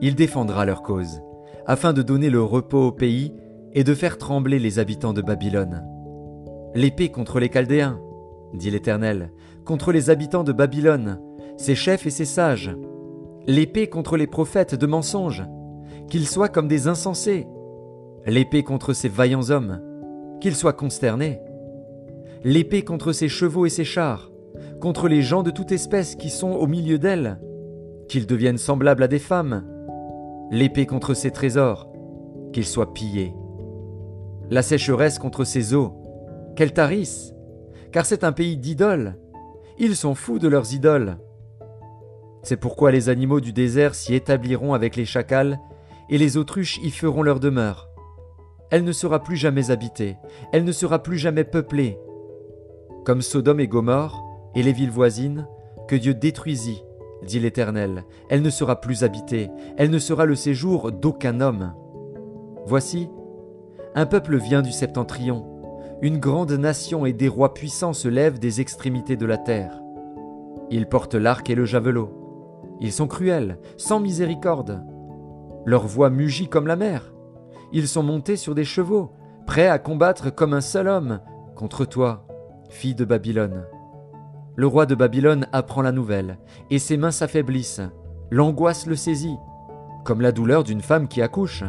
Il 0.00 0.16
défendra 0.16 0.64
leur 0.64 0.82
cause, 0.82 1.22
afin 1.66 1.92
de 1.92 2.02
donner 2.02 2.30
le 2.30 2.42
repos 2.42 2.88
au 2.88 2.90
pays 2.90 3.32
et 3.74 3.84
de 3.84 3.94
faire 3.94 4.18
trembler 4.18 4.58
les 4.58 4.80
habitants 4.80 5.12
de 5.12 5.22
Babylone. 5.22 5.84
L'épée 6.74 7.10
contre 7.10 7.38
les 7.38 7.48
Chaldéens, 7.48 8.00
dit 8.52 8.72
l'Éternel, 8.72 9.30
contre 9.64 9.92
les 9.92 10.10
habitants 10.10 10.42
de 10.42 10.52
Babylone, 10.52 11.20
ses 11.58 11.76
chefs 11.76 12.06
et 12.06 12.10
ses 12.10 12.24
sages. 12.24 12.74
L'épée 13.46 13.88
contre 13.88 14.16
les 14.16 14.26
prophètes 14.26 14.74
de 14.74 14.86
mensonges, 14.88 15.44
qu'ils 16.08 16.26
soient 16.26 16.48
comme 16.48 16.66
des 16.66 16.88
insensés. 16.88 17.46
L'épée 18.26 18.64
contre 18.64 18.94
ces 18.94 19.08
vaillants 19.08 19.50
hommes, 19.50 19.80
qu'ils 20.40 20.56
soient 20.56 20.72
consternés. 20.72 21.40
L'épée 22.44 22.82
contre 22.82 23.12
ces 23.12 23.28
chevaux 23.28 23.66
et 23.66 23.70
ces 23.70 23.84
chars, 23.84 24.30
contre 24.80 25.08
les 25.08 25.22
gens 25.22 25.42
de 25.42 25.50
toute 25.50 25.72
espèce 25.72 26.14
qui 26.14 26.30
sont 26.30 26.52
au 26.52 26.66
milieu 26.66 26.98
d'elles, 26.98 27.40
qu'ils 28.08 28.26
deviennent 28.26 28.58
semblables 28.58 29.02
à 29.02 29.08
des 29.08 29.18
femmes. 29.18 29.64
L'épée 30.50 30.86
contre 30.86 31.14
ces 31.14 31.30
trésors, 31.30 31.90
qu'ils 32.52 32.64
soient 32.64 32.94
pillés. 32.94 33.34
La 34.50 34.62
sécheresse 34.62 35.18
contre 35.18 35.44
ces 35.44 35.74
eaux, 35.74 35.94
qu'elles 36.56 36.72
tarissent, 36.72 37.34
car 37.92 38.06
c'est 38.06 38.24
un 38.24 38.32
pays 38.32 38.56
d'idoles. 38.56 39.16
Ils 39.78 39.96
sont 39.96 40.14
fous 40.14 40.38
de 40.38 40.48
leurs 40.48 40.72
idoles. 40.74 41.18
C'est 42.42 42.56
pourquoi 42.56 42.92
les 42.92 43.08
animaux 43.08 43.40
du 43.40 43.52
désert 43.52 43.94
s'y 43.94 44.14
établiront 44.14 44.74
avec 44.74 44.96
les 44.96 45.04
chacals 45.04 45.58
et 46.08 46.18
les 46.18 46.36
autruches 46.36 46.78
y 46.82 46.90
feront 46.90 47.22
leur 47.22 47.40
demeure. 47.40 47.87
Elle 48.70 48.84
ne 48.84 48.92
sera 48.92 49.22
plus 49.22 49.36
jamais 49.36 49.70
habitée, 49.70 50.16
elle 50.52 50.64
ne 50.64 50.72
sera 50.72 51.02
plus 51.02 51.16
jamais 51.16 51.44
peuplée. 51.44 51.98
Comme 53.04 53.22
Sodome 53.22 53.60
et 53.60 53.68
Gomorre, 53.68 54.22
et 54.54 54.62
les 54.62 54.72
villes 54.72 54.90
voisines, 54.90 55.46
que 55.86 55.96
Dieu 55.96 56.14
détruisit, 56.14 56.84
dit 57.26 57.40
l'Éternel, 57.40 58.04
elle 58.28 58.42
ne 58.42 58.50
sera 58.50 58.80
plus 58.80 59.04
habitée, 59.04 59.50
elle 59.76 59.90
ne 59.90 59.98
sera 59.98 60.26
le 60.26 60.34
séjour 60.34 60.92
d'aucun 60.92 61.40
homme. 61.40 61.72
Voici, 62.66 63.08
un 63.94 64.04
peuple 64.04 64.36
vient 64.36 64.62
du 64.62 64.72
septentrion, 64.72 65.46
une 66.02 66.18
grande 66.18 66.52
nation 66.52 67.06
et 67.06 67.12
des 67.12 67.28
rois 67.28 67.54
puissants 67.54 67.92
se 67.92 68.08
lèvent 68.08 68.38
des 68.38 68.60
extrémités 68.60 69.16
de 69.16 69.26
la 69.26 69.38
terre. 69.38 69.80
Ils 70.70 70.86
portent 70.86 71.14
l'arc 71.14 71.48
et 71.50 71.54
le 71.54 71.64
javelot. 71.64 72.10
Ils 72.80 72.92
sont 72.92 73.08
cruels, 73.08 73.58
sans 73.76 73.98
miséricorde. 73.98 74.84
Leur 75.64 75.86
voix 75.86 76.10
mugit 76.10 76.48
comme 76.48 76.66
la 76.66 76.76
mer. 76.76 77.12
Ils 77.72 77.88
sont 77.88 78.02
montés 78.02 78.36
sur 78.36 78.54
des 78.54 78.64
chevaux, 78.64 79.12
prêts 79.46 79.68
à 79.68 79.78
combattre 79.78 80.34
comme 80.34 80.54
un 80.54 80.60
seul 80.60 80.88
homme 80.88 81.20
contre 81.54 81.84
toi, 81.84 82.26
fille 82.70 82.94
de 82.94 83.04
Babylone. 83.04 83.64
Le 84.56 84.66
roi 84.66 84.86
de 84.86 84.94
Babylone 84.94 85.46
apprend 85.52 85.82
la 85.82 85.92
nouvelle, 85.92 86.38
et 86.70 86.78
ses 86.78 86.96
mains 86.96 87.10
s'affaiblissent. 87.10 87.82
L'angoisse 88.30 88.86
le 88.86 88.96
saisit, 88.96 89.36
comme 90.04 90.20
la 90.20 90.32
douleur 90.32 90.64
d'une 90.64 90.80
femme 90.80 91.08
qui 91.08 91.22
accouche. 91.22 91.64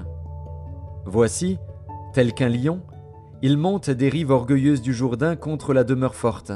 Voici, 1.06 1.58
tel 2.14 2.34
qu'un 2.34 2.50
lion, 2.50 2.82
il 3.42 3.58
monte 3.58 3.90
des 3.90 4.10
rives 4.10 4.32
orgueilleuses 4.32 4.82
du 4.82 4.94
Jourdain 4.94 5.36
contre 5.36 5.74
la 5.74 5.84
demeure 5.84 6.16
forte. 6.16 6.52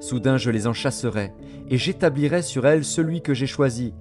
Soudain 0.00 0.36
je 0.36 0.50
les 0.50 0.66
en 0.66 0.72
chasserai, 0.72 1.32
et 1.68 1.76
j'établirai 1.76 2.42
sur 2.42 2.66
elles 2.66 2.84
celui 2.84 3.20
que 3.20 3.34
j'ai 3.34 3.46
choisi. 3.46 3.94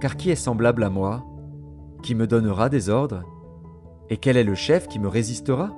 Car 0.00 0.16
qui 0.16 0.30
est 0.30 0.34
semblable 0.34 0.82
à 0.82 0.90
moi 0.90 1.24
qui 2.02 2.14
me 2.14 2.26
donnera 2.26 2.68
des 2.68 2.88
ordres 2.88 3.24
Et 4.10 4.16
quel 4.16 4.36
est 4.36 4.44
le 4.44 4.54
chef 4.54 4.88
qui 4.88 4.98
me 4.98 5.08
résistera? 5.08 5.72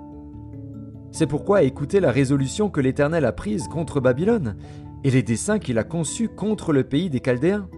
C'est 1.11 1.27
pourquoi 1.27 1.63
écoutez 1.63 2.01
la 2.01 2.13
résolution 2.13 2.69
que 2.69 2.81
l'Éternel 2.81 3.25
a 3.25 3.33
prise 3.33 3.67
contre 3.69 4.01
Babylone, 4.01 4.57
et 5.05 5.11
les 5.11 5.23
desseins 5.23 5.59
qu'il 5.59 5.79
a 5.79 5.85
conçus 5.85 6.29
contre 6.29 6.73
le 6.73 6.85
pays 6.85 7.09
des 7.09 7.21
Chaldéens. 7.21 7.69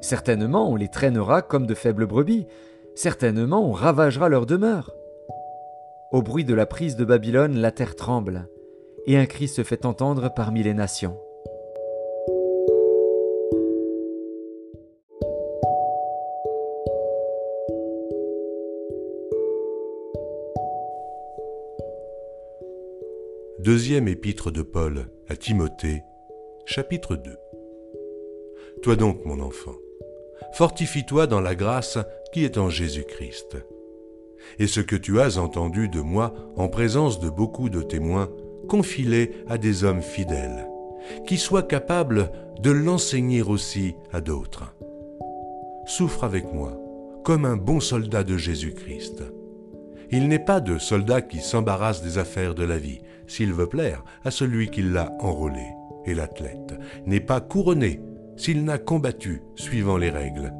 Certainement 0.00 0.70
on 0.70 0.76
les 0.76 0.88
traînera 0.88 1.42
comme 1.42 1.66
de 1.66 1.74
faibles 1.74 2.06
brebis, 2.06 2.46
certainement 2.94 3.68
on 3.68 3.72
ravagera 3.72 4.28
leur 4.28 4.46
demeure. 4.46 4.92
Au 6.12 6.22
bruit 6.22 6.44
de 6.44 6.54
la 6.54 6.64
prise 6.64 6.96
de 6.96 7.04
Babylone, 7.04 7.58
la 7.58 7.70
terre 7.70 7.96
tremble, 7.96 8.48
et 9.06 9.18
un 9.18 9.26
cri 9.26 9.48
se 9.48 9.62
fait 9.62 9.84
entendre 9.84 10.32
parmi 10.34 10.62
les 10.62 10.74
nations. 10.74 11.18
Deuxième 23.68 24.08
épître 24.08 24.50
de 24.50 24.62
Paul 24.62 25.10
à 25.28 25.36
Timothée, 25.36 26.02
chapitre 26.64 27.16
2. 27.16 27.36
Toi 28.82 28.96
donc, 28.96 29.22
mon 29.26 29.40
enfant, 29.40 29.74
fortifie-toi 30.54 31.26
dans 31.26 31.42
la 31.42 31.54
grâce 31.54 31.98
qui 32.32 32.44
est 32.44 32.56
en 32.56 32.70
Jésus-Christ. 32.70 33.58
Et 34.58 34.66
ce 34.66 34.80
que 34.80 34.96
tu 34.96 35.20
as 35.20 35.36
entendu 35.36 35.90
de 35.90 36.00
moi 36.00 36.32
en 36.56 36.70
présence 36.70 37.20
de 37.20 37.28
beaucoup 37.28 37.68
de 37.68 37.82
témoins, 37.82 38.30
confie-les 38.70 39.32
à 39.48 39.58
des 39.58 39.84
hommes 39.84 40.00
fidèles, 40.00 40.66
qui 41.26 41.36
soient 41.36 41.62
capables 41.62 42.30
de 42.62 42.70
l'enseigner 42.70 43.42
aussi 43.42 43.96
à 44.12 44.22
d'autres. 44.22 44.74
Souffre 45.84 46.24
avec 46.24 46.50
moi, 46.54 46.72
comme 47.22 47.44
un 47.44 47.58
bon 47.58 47.80
soldat 47.80 48.24
de 48.24 48.38
Jésus-Christ. 48.38 49.24
Il 50.10 50.28
n'est 50.28 50.38
pas 50.38 50.60
de 50.60 50.78
soldat 50.78 51.20
qui 51.20 51.40
s'embarrasse 51.40 52.02
des 52.02 52.18
affaires 52.18 52.54
de 52.54 52.64
la 52.64 52.78
vie, 52.78 53.00
s'il 53.26 53.52
veut 53.52 53.66
plaire 53.66 54.04
à 54.24 54.30
celui 54.30 54.70
qui 54.70 54.82
l'a 54.82 55.12
enrôlé. 55.20 55.66
Et 56.06 56.14
l'athlète 56.14 56.74
n'est 57.06 57.20
pas 57.20 57.40
couronné 57.40 58.00
s'il 58.36 58.64
n'a 58.64 58.78
combattu 58.78 59.42
suivant 59.56 59.98
les 59.98 60.10
règles. 60.10 60.54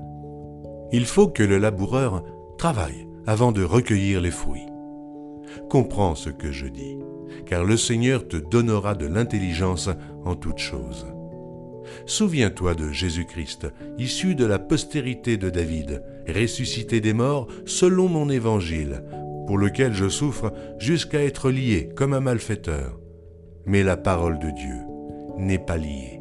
Il 0.92 1.06
faut 1.06 1.28
que 1.28 1.42
le 1.42 1.58
laboureur 1.58 2.24
travaille 2.58 3.06
avant 3.26 3.52
de 3.52 3.62
recueillir 3.62 4.20
les 4.20 4.30
fruits. 4.30 4.66
Comprends 5.70 6.14
ce 6.14 6.30
que 6.30 6.52
je 6.52 6.66
dis, 6.66 6.98
car 7.46 7.64
le 7.64 7.76
Seigneur 7.76 8.26
te 8.28 8.36
donnera 8.36 8.94
de 8.94 9.06
l'intelligence 9.06 9.88
en 10.24 10.34
toutes 10.34 10.58
choses. 10.58 11.06
Souviens-toi 12.04 12.74
de 12.74 12.90
Jésus-Christ, 12.90 13.68
issu 13.98 14.34
de 14.34 14.44
la 14.44 14.58
postérité 14.58 15.36
de 15.36 15.48
David, 15.48 16.02
ressuscité 16.28 17.00
des 17.00 17.14
morts 17.14 17.48
selon 17.64 18.08
mon 18.08 18.28
évangile, 18.28 19.02
pour 19.48 19.56
lequel 19.56 19.94
je 19.94 20.10
souffre 20.10 20.52
jusqu'à 20.78 21.24
être 21.24 21.50
lié 21.50 21.88
comme 21.96 22.12
un 22.12 22.20
malfaiteur. 22.20 23.00
Mais 23.64 23.82
la 23.82 23.96
parole 23.96 24.38
de 24.38 24.50
Dieu 24.50 24.76
n'est 25.38 25.58
pas 25.58 25.78
liée. 25.78 26.20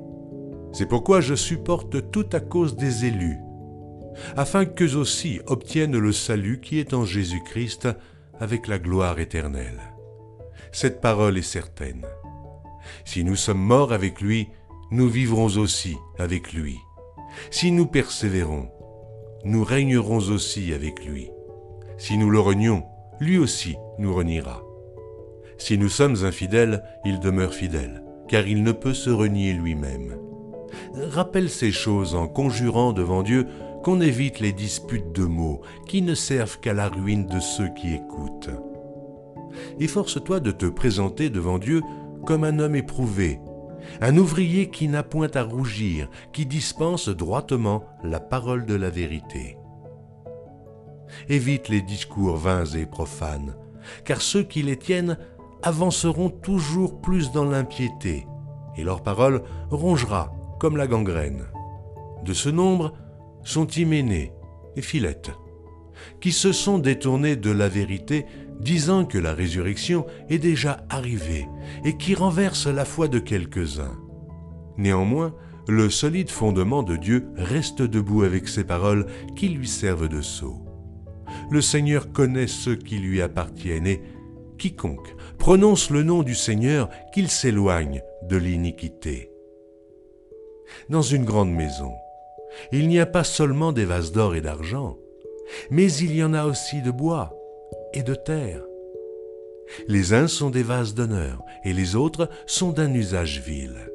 C'est 0.71 0.85
pourquoi 0.85 1.19
je 1.19 1.35
supporte 1.35 2.09
tout 2.09 2.27
à 2.31 2.39
cause 2.39 2.77
des 2.77 3.03
élus, 3.03 3.37
afin 4.37 4.63
qu'eux 4.63 4.95
aussi 4.95 5.41
obtiennent 5.45 5.97
le 5.97 6.13
salut 6.13 6.61
qui 6.61 6.79
est 6.79 6.93
en 6.93 7.03
Jésus-Christ 7.03 7.89
avec 8.39 8.65
la 8.65 8.79
gloire 8.79 9.19
éternelle. 9.19 9.81
Cette 10.71 11.01
parole 11.01 11.37
est 11.37 11.41
certaine. 11.41 12.05
Si 13.03 13.25
nous 13.25 13.35
sommes 13.35 13.59
morts 13.59 13.91
avec 13.91 14.21
lui, 14.21 14.47
nous 14.89 15.09
vivrons 15.09 15.57
aussi 15.57 15.97
avec 16.17 16.53
lui. 16.53 16.77
Si 17.51 17.73
nous 17.73 17.87
persévérons, 17.87 18.69
nous 19.43 19.65
régnerons 19.65 20.29
aussi 20.29 20.71
avec 20.71 21.03
lui. 21.03 21.29
Si 21.97 22.17
nous 22.17 22.29
le 22.29 22.39
renions, 22.39 22.85
lui 23.19 23.37
aussi 23.37 23.75
nous 23.97 24.13
reniera. 24.13 24.63
Si 25.57 25.77
nous 25.77 25.89
sommes 25.89 26.23
infidèles, 26.23 26.83
il 27.05 27.19
demeure 27.19 27.53
fidèle, 27.53 28.03
car 28.27 28.47
il 28.47 28.63
ne 28.63 28.71
peut 28.71 28.93
se 28.93 29.09
renier 29.09 29.53
lui-même. 29.53 30.17
Rappelle 30.93 31.49
ces 31.49 31.71
choses 31.71 32.15
en 32.15 32.27
conjurant 32.27 32.93
devant 32.93 33.23
Dieu 33.23 33.47
qu'on 33.83 34.01
évite 34.01 34.39
les 34.39 34.51
disputes 34.51 35.13
de 35.13 35.23
mots 35.25 35.61
qui 35.87 36.01
ne 36.01 36.13
servent 36.13 36.59
qu'à 36.59 36.73
la 36.73 36.89
ruine 36.89 37.25
de 37.25 37.39
ceux 37.39 37.69
qui 37.69 37.93
écoutent. 37.93 38.49
Efforce-toi 39.79 40.39
de 40.39 40.51
te 40.51 40.65
présenter 40.65 41.29
devant 41.29 41.57
Dieu 41.57 41.81
comme 42.25 42.43
un 42.43 42.59
homme 42.59 42.75
éprouvé, 42.75 43.39
un 44.01 44.17
ouvrier 44.17 44.69
qui 44.69 44.87
n'a 44.87 45.03
point 45.03 45.29
à 45.33 45.43
rougir, 45.43 46.09
qui 46.33 46.45
dispense 46.45 47.09
droitement 47.09 47.83
la 48.03 48.19
parole 48.19 48.65
de 48.65 48.75
la 48.75 48.89
vérité. 48.89 49.56
Évite 51.29 51.69
les 51.69 51.81
discours 51.81 52.37
vains 52.37 52.65
et 52.65 52.85
profanes, 52.85 53.55
car 54.05 54.21
ceux 54.21 54.43
qui 54.43 54.63
les 54.63 54.77
tiennent 54.77 55.17
avanceront 55.63 56.29
toujours 56.29 57.01
plus 57.01 57.31
dans 57.31 57.45
l'impiété, 57.45 58.27
et 58.75 58.83
leur 58.83 59.01
parole 59.01 59.43
rongera 59.69 60.33
comme 60.59 60.77
la 60.77 60.87
gangrène. 60.87 61.45
De 62.23 62.33
ce 62.33 62.49
nombre 62.49 62.93
sont 63.43 63.67
Hyménée 63.67 64.33
et 64.75 64.81
Philette, 64.81 65.31
qui 66.21 66.31
se 66.31 66.51
sont 66.51 66.77
détournés 66.77 67.35
de 67.35 67.51
la 67.51 67.69
vérité, 67.69 68.25
disant 68.59 69.05
que 69.05 69.17
la 69.17 69.33
résurrection 69.33 70.05
est 70.29 70.39
déjà 70.39 70.85
arrivée, 70.89 71.47
et 71.83 71.97
qui 71.97 72.15
renversent 72.15 72.67
la 72.67 72.85
foi 72.85 73.07
de 73.07 73.19
quelques-uns. 73.19 73.97
Néanmoins, 74.77 75.33
le 75.67 75.89
solide 75.89 76.29
fondement 76.29 76.81
de 76.81 76.95
Dieu 76.95 77.27
reste 77.35 77.81
debout 77.81 78.23
avec 78.23 78.47
ses 78.47 78.63
paroles 78.63 79.05
qui 79.35 79.49
lui 79.49 79.67
servent 79.67 80.07
de 80.07 80.21
sceau 80.21 80.66
le 81.49 81.61
Seigneur 81.61 82.11
connaît 82.11 82.47
ceux 82.47 82.75
qui 82.75 82.97
lui 82.97 83.21
appartiennent 83.21 83.87
et 83.87 84.01
quiconque 84.57 85.15
prononce 85.37 85.89
le 85.89 86.03
nom 86.03 86.23
du 86.23 86.35
Seigneur, 86.35 86.89
qu'il 87.13 87.29
s'éloigne 87.29 88.01
de 88.23 88.37
l'iniquité. 88.37 89.31
Dans 90.89 91.01
une 91.01 91.25
grande 91.25 91.51
maison, 91.51 91.93
il 92.71 92.87
n'y 92.87 92.99
a 92.99 93.05
pas 93.05 93.23
seulement 93.23 93.71
des 93.71 93.85
vases 93.85 94.11
d'or 94.11 94.35
et 94.35 94.41
d'argent, 94.41 94.97
mais 95.69 95.91
il 95.93 96.15
y 96.15 96.23
en 96.23 96.33
a 96.33 96.45
aussi 96.45 96.81
de 96.81 96.91
bois 96.91 97.33
et 97.93 98.03
de 98.03 98.15
terre. 98.15 98.63
Les 99.87 100.13
uns 100.13 100.27
sont 100.27 100.49
des 100.49 100.63
vases 100.63 100.93
d'honneur 100.93 101.41
et 101.63 101.73
les 101.73 101.95
autres 101.95 102.29
sont 102.45 102.71
d'un 102.71 102.93
usage 102.93 103.41
vil. 103.41 103.91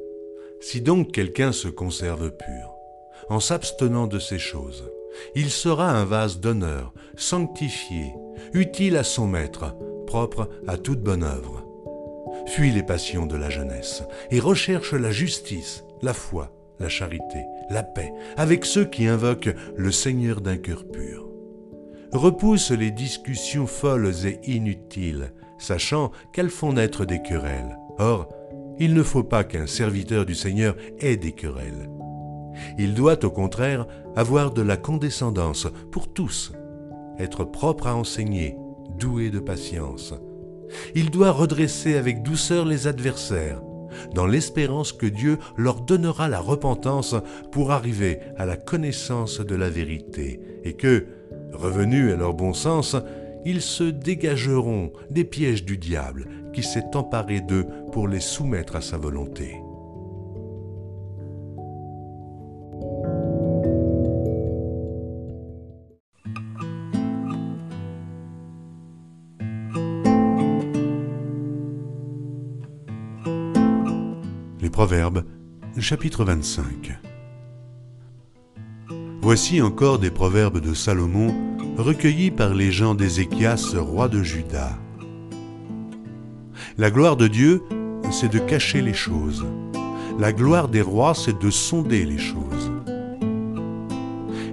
Si 0.61 0.81
donc 0.81 1.11
quelqu'un 1.11 1.51
se 1.51 1.67
conserve 1.67 2.31
pur, 2.31 2.75
en 3.29 3.39
s'abstenant 3.39 4.07
de 4.07 4.19
ces 4.19 4.39
choses, 4.39 4.89
il 5.35 5.49
sera 5.49 5.89
un 5.89 6.05
vase 6.05 6.39
d'honneur, 6.39 6.93
sanctifié, 7.15 8.13
utile 8.53 8.97
à 8.97 9.03
son 9.03 9.27
maître, 9.27 9.75
propre 10.07 10.49
à 10.67 10.77
toute 10.77 11.01
bonne 11.01 11.23
œuvre. 11.23 11.65
Fuis 12.47 12.71
les 12.71 12.83
passions 12.83 13.25
de 13.25 13.35
la 13.35 13.49
jeunesse 13.49 14.03
et 14.31 14.39
recherche 14.39 14.93
la 14.93 15.11
justice, 15.11 15.83
la 16.01 16.13
foi, 16.13 16.51
la 16.79 16.89
charité, 16.89 17.45
la 17.69 17.83
paix, 17.83 18.11
avec 18.37 18.65
ceux 18.65 18.85
qui 18.85 19.07
invoquent 19.07 19.55
le 19.75 19.91
Seigneur 19.91 20.41
d'un 20.41 20.57
cœur 20.57 20.85
pur. 20.85 21.29
Repousse 22.11 22.71
les 22.71 22.91
discussions 22.91 23.65
folles 23.65 24.11
et 24.25 24.39
inutiles, 24.43 25.33
sachant 25.57 26.11
qu'elles 26.31 26.49
font 26.49 26.73
naître 26.73 27.05
des 27.05 27.21
querelles. 27.21 27.77
Or, 27.97 28.29
il 28.79 28.93
ne 28.93 29.03
faut 29.03 29.23
pas 29.23 29.43
qu'un 29.43 29.67
serviteur 29.67 30.25
du 30.25 30.35
Seigneur 30.35 30.75
ait 30.99 31.17
des 31.17 31.31
querelles. 31.31 31.89
Il 32.77 32.93
doit 32.93 33.23
au 33.25 33.29
contraire 33.29 33.87
avoir 34.15 34.51
de 34.51 34.61
la 34.61 34.77
condescendance 34.77 35.67
pour 35.91 36.13
tous, 36.13 36.51
être 37.19 37.43
propre 37.43 37.87
à 37.87 37.95
enseigner, 37.95 38.57
doué 38.97 39.29
de 39.29 39.39
patience. 39.39 40.13
Il 40.95 41.11
doit 41.11 41.31
redresser 41.31 41.95
avec 41.95 42.23
douceur 42.23 42.65
les 42.65 42.87
adversaires, 42.87 43.61
dans 44.13 44.25
l'espérance 44.25 44.91
que 44.91 45.05
Dieu 45.05 45.37
leur 45.57 45.81
donnera 45.81 46.27
la 46.27 46.39
repentance 46.39 47.15
pour 47.51 47.71
arriver 47.71 48.19
à 48.37 48.45
la 48.45 48.57
connaissance 48.57 49.39
de 49.39 49.55
la 49.55 49.69
vérité, 49.69 50.39
et 50.63 50.73
que, 50.73 51.05
revenus 51.51 52.11
à 52.11 52.15
leur 52.15 52.33
bon 52.33 52.53
sens, 52.53 52.95
ils 53.45 53.61
se 53.61 53.83
dégageront 53.83 54.91
des 55.11 55.25
pièges 55.25 55.65
du 55.65 55.77
diable 55.77 56.27
qui 56.53 56.63
s'est 56.63 56.95
emparé 56.95 57.41
d'eux 57.41 57.65
pour 57.91 58.07
les 58.07 58.21
soumettre 58.21 58.75
à 58.75 58.81
sa 58.81 58.97
volonté. 58.97 59.62
Chapitre 75.83 76.23
25. 76.23 76.97
Voici 79.21 79.61
encore 79.61 79.99
des 79.99 80.11
proverbes 80.11 80.61
de 80.61 80.73
Salomon 80.73 81.35
recueillis 81.77 82.31
par 82.31 82.53
les 82.53 82.71
gens 82.71 82.95
d'Ézéchias, 82.95 83.75
roi 83.75 84.07
de 84.07 84.23
Juda. 84.23 84.79
La 86.77 86.89
gloire 86.89 87.17
de 87.17 87.27
Dieu, 87.27 87.63
c'est 88.11 88.31
de 88.31 88.39
cacher 88.39 88.81
les 88.81 88.93
choses. 88.93 89.45
La 90.17 90.31
gloire 90.31 90.69
des 90.69 90.81
rois, 90.81 91.13
c'est 91.13 91.37
de 91.37 91.49
sonder 91.49 92.05
les 92.05 92.17
choses. 92.17 92.71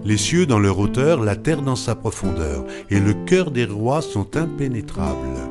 Les 0.04 0.16
cieux 0.16 0.46
dans 0.46 0.58
leur 0.58 0.80
hauteur, 0.80 1.22
la 1.22 1.36
terre 1.36 1.62
dans 1.62 1.76
sa 1.76 1.94
profondeur, 1.94 2.64
et 2.90 2.98
le 2.98 3.14
cœur 3.14 3.52
des 3.52 3.66
rois 3.66 4.02
sont 4.02 4.36
impénétrables. 4.36 5.49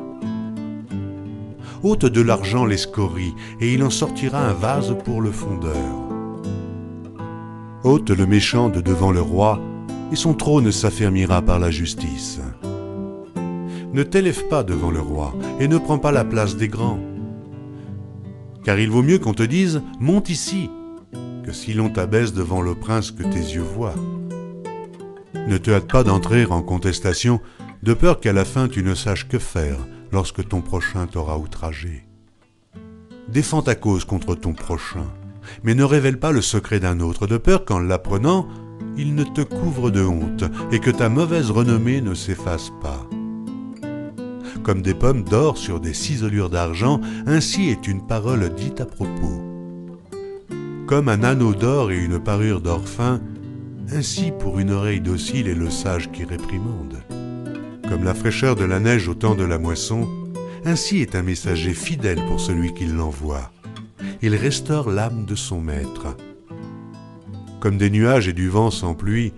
Ôte 1.82 2.06
de 2.06 2.20
l'argent 2.20 2.66
les 2.66 2.76
scories, 2.76 3.34
et 3.60 3.72
il 3.72 3.82
en 3.82 3.90
sortira 3.90 4.40
un 4.40 4.52
vase 4.52 4.94
pour 5.04 5.20
le 5.20 5.30
fondeur. 5.30 5.74
ôte 7.84 8.10
le 8.10 8.26
méchant 8.26 8.68
de 8.68 8.80
devant 8.80 9.12
le 9.12 9.22
roi, 9.22 9.60
et 10.12 10.16
son 10.16 10.34
trône 10.34 10.70
s'affermira 10.72 11.40
par 11.42 11.58
la 11.58 11.70
justice. 11.70 12.40
Ne 13.92 14.02
t'élève 14.02 14.46
pas 14.48 14.62
devant 14.62 14.90
le 14.90 15.00
roi, 15.00 15.34
et 15.58 15.68
ne 15.68 15.78
prends 15.78 15.98
pas 15.98 16.12
la 16.12 16.24
place 16.24 16.56
des 16.56 16.68
grands. 16.68 17.00
Car 18.64 18.78
il 18.78 18.90
vaut 18.90 19.02
mieux 19.02 19.18
qu'on 19.18 19.34
te 19.34 19.42
dise 19.42 19.82
Monte 19.98 20.28
ici, 20.28 20.70
que 21.44 21.52
si 21.52 21.72
l'on 21.72 21.88
t'abaisse 21.88 22.34
devant 22.34 22.60
le 22.60 22.74
prince 22.74 23.10
que 23.10 23.22
tes 23.22 23.54
yeux 23.54 23.64
voient. 23.74 23.94
Ne 25.48 25.56
te 25.56 25.70
hâte 25.70 25.90
pas 25.90 26.04
d'entrer 26.04 26.44
en 26.44 26.62
contestation, 26.62 27.40
de 27.82 27.94
peur 27.94 28.20
qu'à 28.20 28.34
la 28.34 28.44
fin 28.44 28.68
tu 28.68 28.82
ne 28.82 28.94
saches 28.94 29.26
que 29.26 29.38
faire 29.38 29.78
lorsque 30.12 30.46
ton 30.46 30.60
prochain 30.60 31.06
t'aura 31.06 31.38
outragé. 31.38 32.06
Défends 33.28 33.62
ta 33.62 33.74
cause 33.74 34.04
contre 34.04 34.34
ton 34.34 34.52
prochain, 34.52 35.06
mais 35.62 35.74
ne 35.74 35.84
révèle 35.84 36.18
pas 36.18 36.32
le 36.32 36.42
secret 36.42 36.80
d'un 36.80 37.00
autre, 37.00 37.26
de 37.26 37.36
peur 37.36 37.64
qu'en 37.64 37.78
l'apprenant, 37.78 38.48
il 38.96 39.14
ne 39.14 39.24
te 39.24 39.40
couvre 39.40 39.90
de 39.90 40.04
honte 40.04 40.44
et 40.72 40.80
que 40.80 40.90
ta 40.90 41.08
mauvaise 41.08 41.50
renommée 41.50 42.00
ne 42.00 42.14
s'efface 42.14 42.70
pas. 42.82 43.06
Comme 44.62 44.82
des 44.82 44.94
pommes 44.94 45.24
d'or 45.24 45.56
sur 45.56 45.80
des 45.80 45.94
ciselures 45.94 46.50
d'argent, 46.50 47.00
ainsi 47.26 47.70
est 47.70 47.86
une 47.86 48.06
parole 48.06 48.52
dite 48.54 48.80
à 48.80 48.86
propos. 48.86 49.42
Comme 50.86 51.08
un 51.08 51.22
anneau 51.22 51.54
d'or 51.54 51.92
et 51.92 51.98
une 51.98 52.18
parure 52.18 52.60
d'or 52.60 52.86
fin, 52.86 53.20
ainsi 53.92 54.32
pour 54.38 54.58
une 54.58 54.70
oreille 54.70 55.00
docile 55.00 55.48
est 55.48 55.54
le 55.54 55.70
sage 55.70 56.10
qui 56.12 56.24
réprimande. 56.24 56.98
Comme 57.90 58.04
la 58.04 58.14
fraîcheur 58.14 58.54
de 58.54 58.62
la 58.62 58.78
neige 58.78 59.08
au 59.08 59.14
temps 59.14 59.34
de 59.34 59.42
la 59.42 59.58
moisson, 59.58 60.08
ainsi 60.64 61.00
est 61.00 61.16
un 61.16 61.22
messager 61.22 61.74
fidèle 61.74 62.24
pour 62.28 62.38
celui 62.38 62.72
qui 62.72 62.86
l'envoie. 62.86 63.50
Il 64.22 64.36
restaure 64.36 64.90
l'âme 64.90 65.24
de 65.24 65.34
son 65.34 65.60
maître. 65.60 66.16
Comme 67.58 67.78
des 67.78 67.90
nuages 67.90 68.28
et 68.28 68.32
du 68.32 68.48
vent 68.48 68.70
sans 68.70 68.94
pluie, 68.94 69.32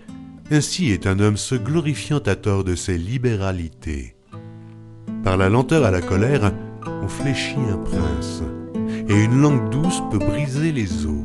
ainsi 0.50 0.90
est 0.90 1.06
un 1.06 1.18
homme 1.18 1.38
se 1.38 1.54
glorifiant 1.54 2.18
à 2.18 2.34
tort 2.34 2.62
de 2.62 2.74
ses 2.74 2.98
libéralités. 2.98 4.16
Par 5.24 5.38
la 5.38 5.48
lenteur 5.48 5.86
à 5.86 5.90
la 5.90 6.02
colère, 6.02 6.52
on 7.02 7.08
fléchit 7.08 7.56
un 7.56 7.78
prince, 7.78 8.42
et 9.08 9.14
une 9.14 9.40
langue 9.40 9.70
douce 9.70 10.02
peut 10.10 10.18
briser 10.18 10.72
les 10.72 11.06
os. 11.06 11.24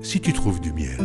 Si 0.00 0.18
tu 0.22 0.32
trouves 0.32 0.62
du 0.62 0.72
miel, 0.72 1.04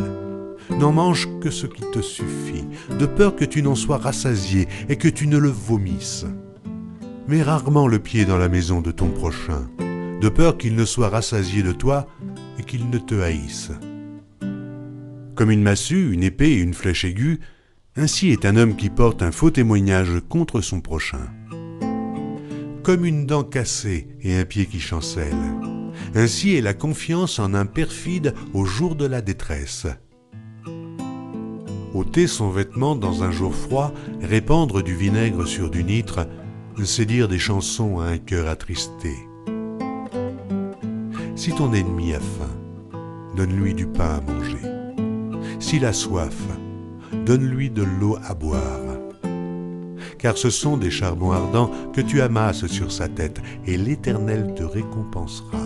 n'en 0.70 0.92
mange 0.92 1.28
que 1.40 1.50
ce 1.50 1.66
qui 1.66 1.82
te 1.92 2.00
suffit, 2.00 2.64
de 2.98 3.06
peur 3.06 3.36
que 3.36 3.44
tu 3.44 3.62
n'en 3.62 3.74
sois 3.74 3.98
rassasié 3.98 4.68
et 4.88 4.96
que 4.96 5.08
tu 5.08 5.26
ne 5.26 5.38
le 5.38 5.48
vomisses. 5.48 6.26
Mets 7.28 7.42
rarement 7.42 7.86
le 7.86 7.98
pied 7.98 8.24
dans 8.24 8.38
la 8.38 8.48
maison 8.48 8.80
de 8.80 8.90
ton 8.90 9.08
prochain, 9.08 9.68
de 10.20 10.28
peur 10.28 10.58
qu'il 10.58 10.74
ne 10.74 10.84
soit 10.84 11.08
rassasié 11.08 11.62
de 11.62 11.72
toi 11.72 12.06
et 12.58 12.62
qu'il 12.62 12.90
ne 12.90 12.98
te 12.98 13.14
haïsse. 13.14 13.70
Comme 15.34 15.50
une 15.50 15.62
massue, 15.62 16.12
une 16.12 16.22
épée 16.22 16.52
et 16.52 16.60
une 16.60 16.74
flèche 16.74 17.04
aiguë, 17.04 17.40
ainsi 17.96 18.30
est 18.30 18.44
un 18.44 18.56
homme 18.56 18.76
qui 18.76 18.90
porte 18.90 19.22
un 19.22 19.32
faux 19.32 19.50
témoignage 19.50 20.20
contre 20.28 20.60
son 20.60 20.80
prochain. 20.80 21.30
Comme 22.82 23.04
une 23.04 23.26
dent 23.26 23.44
cassée 23.44 24.08
et 24.22 24.36
un 24.36 24.44
pied 24.44 24.66
qui 24.66 24.80
chancelle, 24.80 25.32
ainsi 26.14 26.54
est 26.54 26.60
la 26.60 26.74
confiance 26.74 27.38
en 27.38 27.54
un 27.54 27.66
perfide 27.66 28.34
au 28.52 28.64
jour 28.64 28.94
de 28.94 29.06
la 29.06 29.22
détresse. 29.22 29.86
Ôter 31.94 32.26
son 32.26 32.50
vêtement 32.50 32.96
dans 32.96 33.22
un 33.22 33.30
jour 33.30 33.54
froid, 33.54 33.92
répandre 34.20 34.82
du 34.82 34.94
vinaigre 34.94 35.46
sur 35.46 35.70
du 35.70 35.84
nitre, 35.84 36.26
c'est 36.84 37.06
dire 37.06 37.28
des 37.28 37.38
chansons 37.38 38.00
à 38.00 38.06
un 38.06 38.18
cœur 38.18 38.48
attristé. 38.48 39.14
Si 41.36 41.52
ton 41.52 41.72
ennemi 41.72 42.14
a 42.14 42.20
faim, 42.20 42.50
donne-lui 43.36 43.74
du 43.74 43.86
pain 43.86 44.18
à 44.18 44.20
manger. 44.20 44.58
S'il 45.60 45.84
a 45.84 45.92
soif, 45.92 46.36
donne-lui 47.24 47.70
de 47.70 47.82
l'eau 47.82 48.18
à 48.28 48.34
boire. 48.34 48.60
Car 50.18 50.36
ce 50.36 50.50
sont 50.50 50.76
des 50.76 50.90
charbons 50.90 51.32
ardents 51.32 51.70
que 51.92 52.00
tu 52.00 52.20
amasses 52.20 52.66
sur 52.66 52.90
sa 52.90 53.08
tête, 53.08 53.40
et 53.66 53.76
l'Éternel 53.76 54.54
te 54.56 54.62
récompensera. 54.62 55.63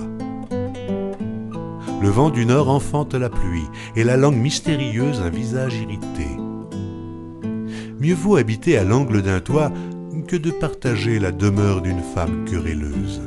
Le 2.00 2.08
vent 2.08 2.30
du 2.30 2.46
nord 2.46 2.68
enfante 2.68 3.14
la 3.14 3.28
pluie, 3.28 3.66
et 3.96 4.04
la 4.04 4.16
langue 4.16 4.36
mystérieuse 4.36 5.20
un 5.20 5.30
visage 5.30 5.74
irrité. 5.74 6.28
Mieux 7.98 8.14
vaut 8.14 8.36
habiter 8.36 8.78
à 8.78 8.84
l'angle 8.84 9.22
d'un 9.22 9.40
toit 9.40 9.72
que 10.28 10.36
de 10.36 10.52
partager 10.52 11.18
la 11.18 11.32
demeure 11.32 11.82
d'une 11.82 12.02
femme 12.02 12.44
querelleuse. 12.44 13.22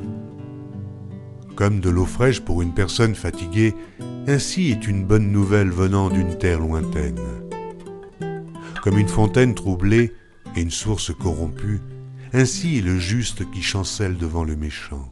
Comme 1.55 1.81
de 1.81 1.89
l'eau 1.89 2.05
fraîche 2.05 2.39
pour 2.39 2.61
une 2.61 2.73
personne 2.73 3.15
fatiguée, 3.15 3.75
ainsi 4.27 4.71
est 4.71 4.87
une 4.87 5.03
bonne 5.03 5.31
nouvelle 5.31 5.69
venant 5.69 6.09
d'une 6.09 6.37
terre 6.37 6.59
lointaine. 6.59 7.19
Comme 8.81 8.97
une 8.97 9.09
fontaine 9.09 9.53
troublée 9.53 10.13
et 10.55 10.61
une 10.61 10.71
source 10.71 11.13
corrompue, 11.13 11.81
ainsi 12.33 12.77
est 12.77 12.81
le 12.81 12.97
juste 12.97 13.49
qui 13.51 13.61
chancelle 13.61 14.15
devant 14.15 14.45
le 14.45 14.55
méchant. 14.55 15.11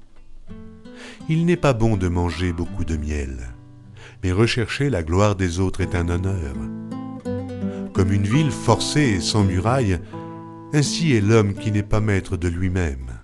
Il 1.32 1.46
n'est 1.46 1.58
pas 1.58 1.74
bon 1.74 1.96
de 1.96 2.08
manger 2.08 2.52
beaucoup 2.52 2.84
de 2.84 2.98
miel, 2.98 3.54
mais 4.24 4.32
rechercher 4.32 4.90
la 4.90 5.04
gloire 5.04 5.36
des 5.36 5.60
autres 5.60 5.82
est 5.82 5.94
un 5.94 6.10
honneur. 6.10 6.56
Comme 7.94 8.12
une 8.12 8.26
ville 8.26 8.50
forcée 8.50 9.18
et 9.18 9.22
sans 9.22 9.44
muraille, 9.44 10.00
ainsi 10.74 11.14
est 11.14 11.22
l'homme 11.22 11.54
qui 11.54 11.72
n'est 11.72 11.84
pas 11.84 12.00
maître 12.00 12.36
de 12.36 12.48
lui-même. 12.48 13.19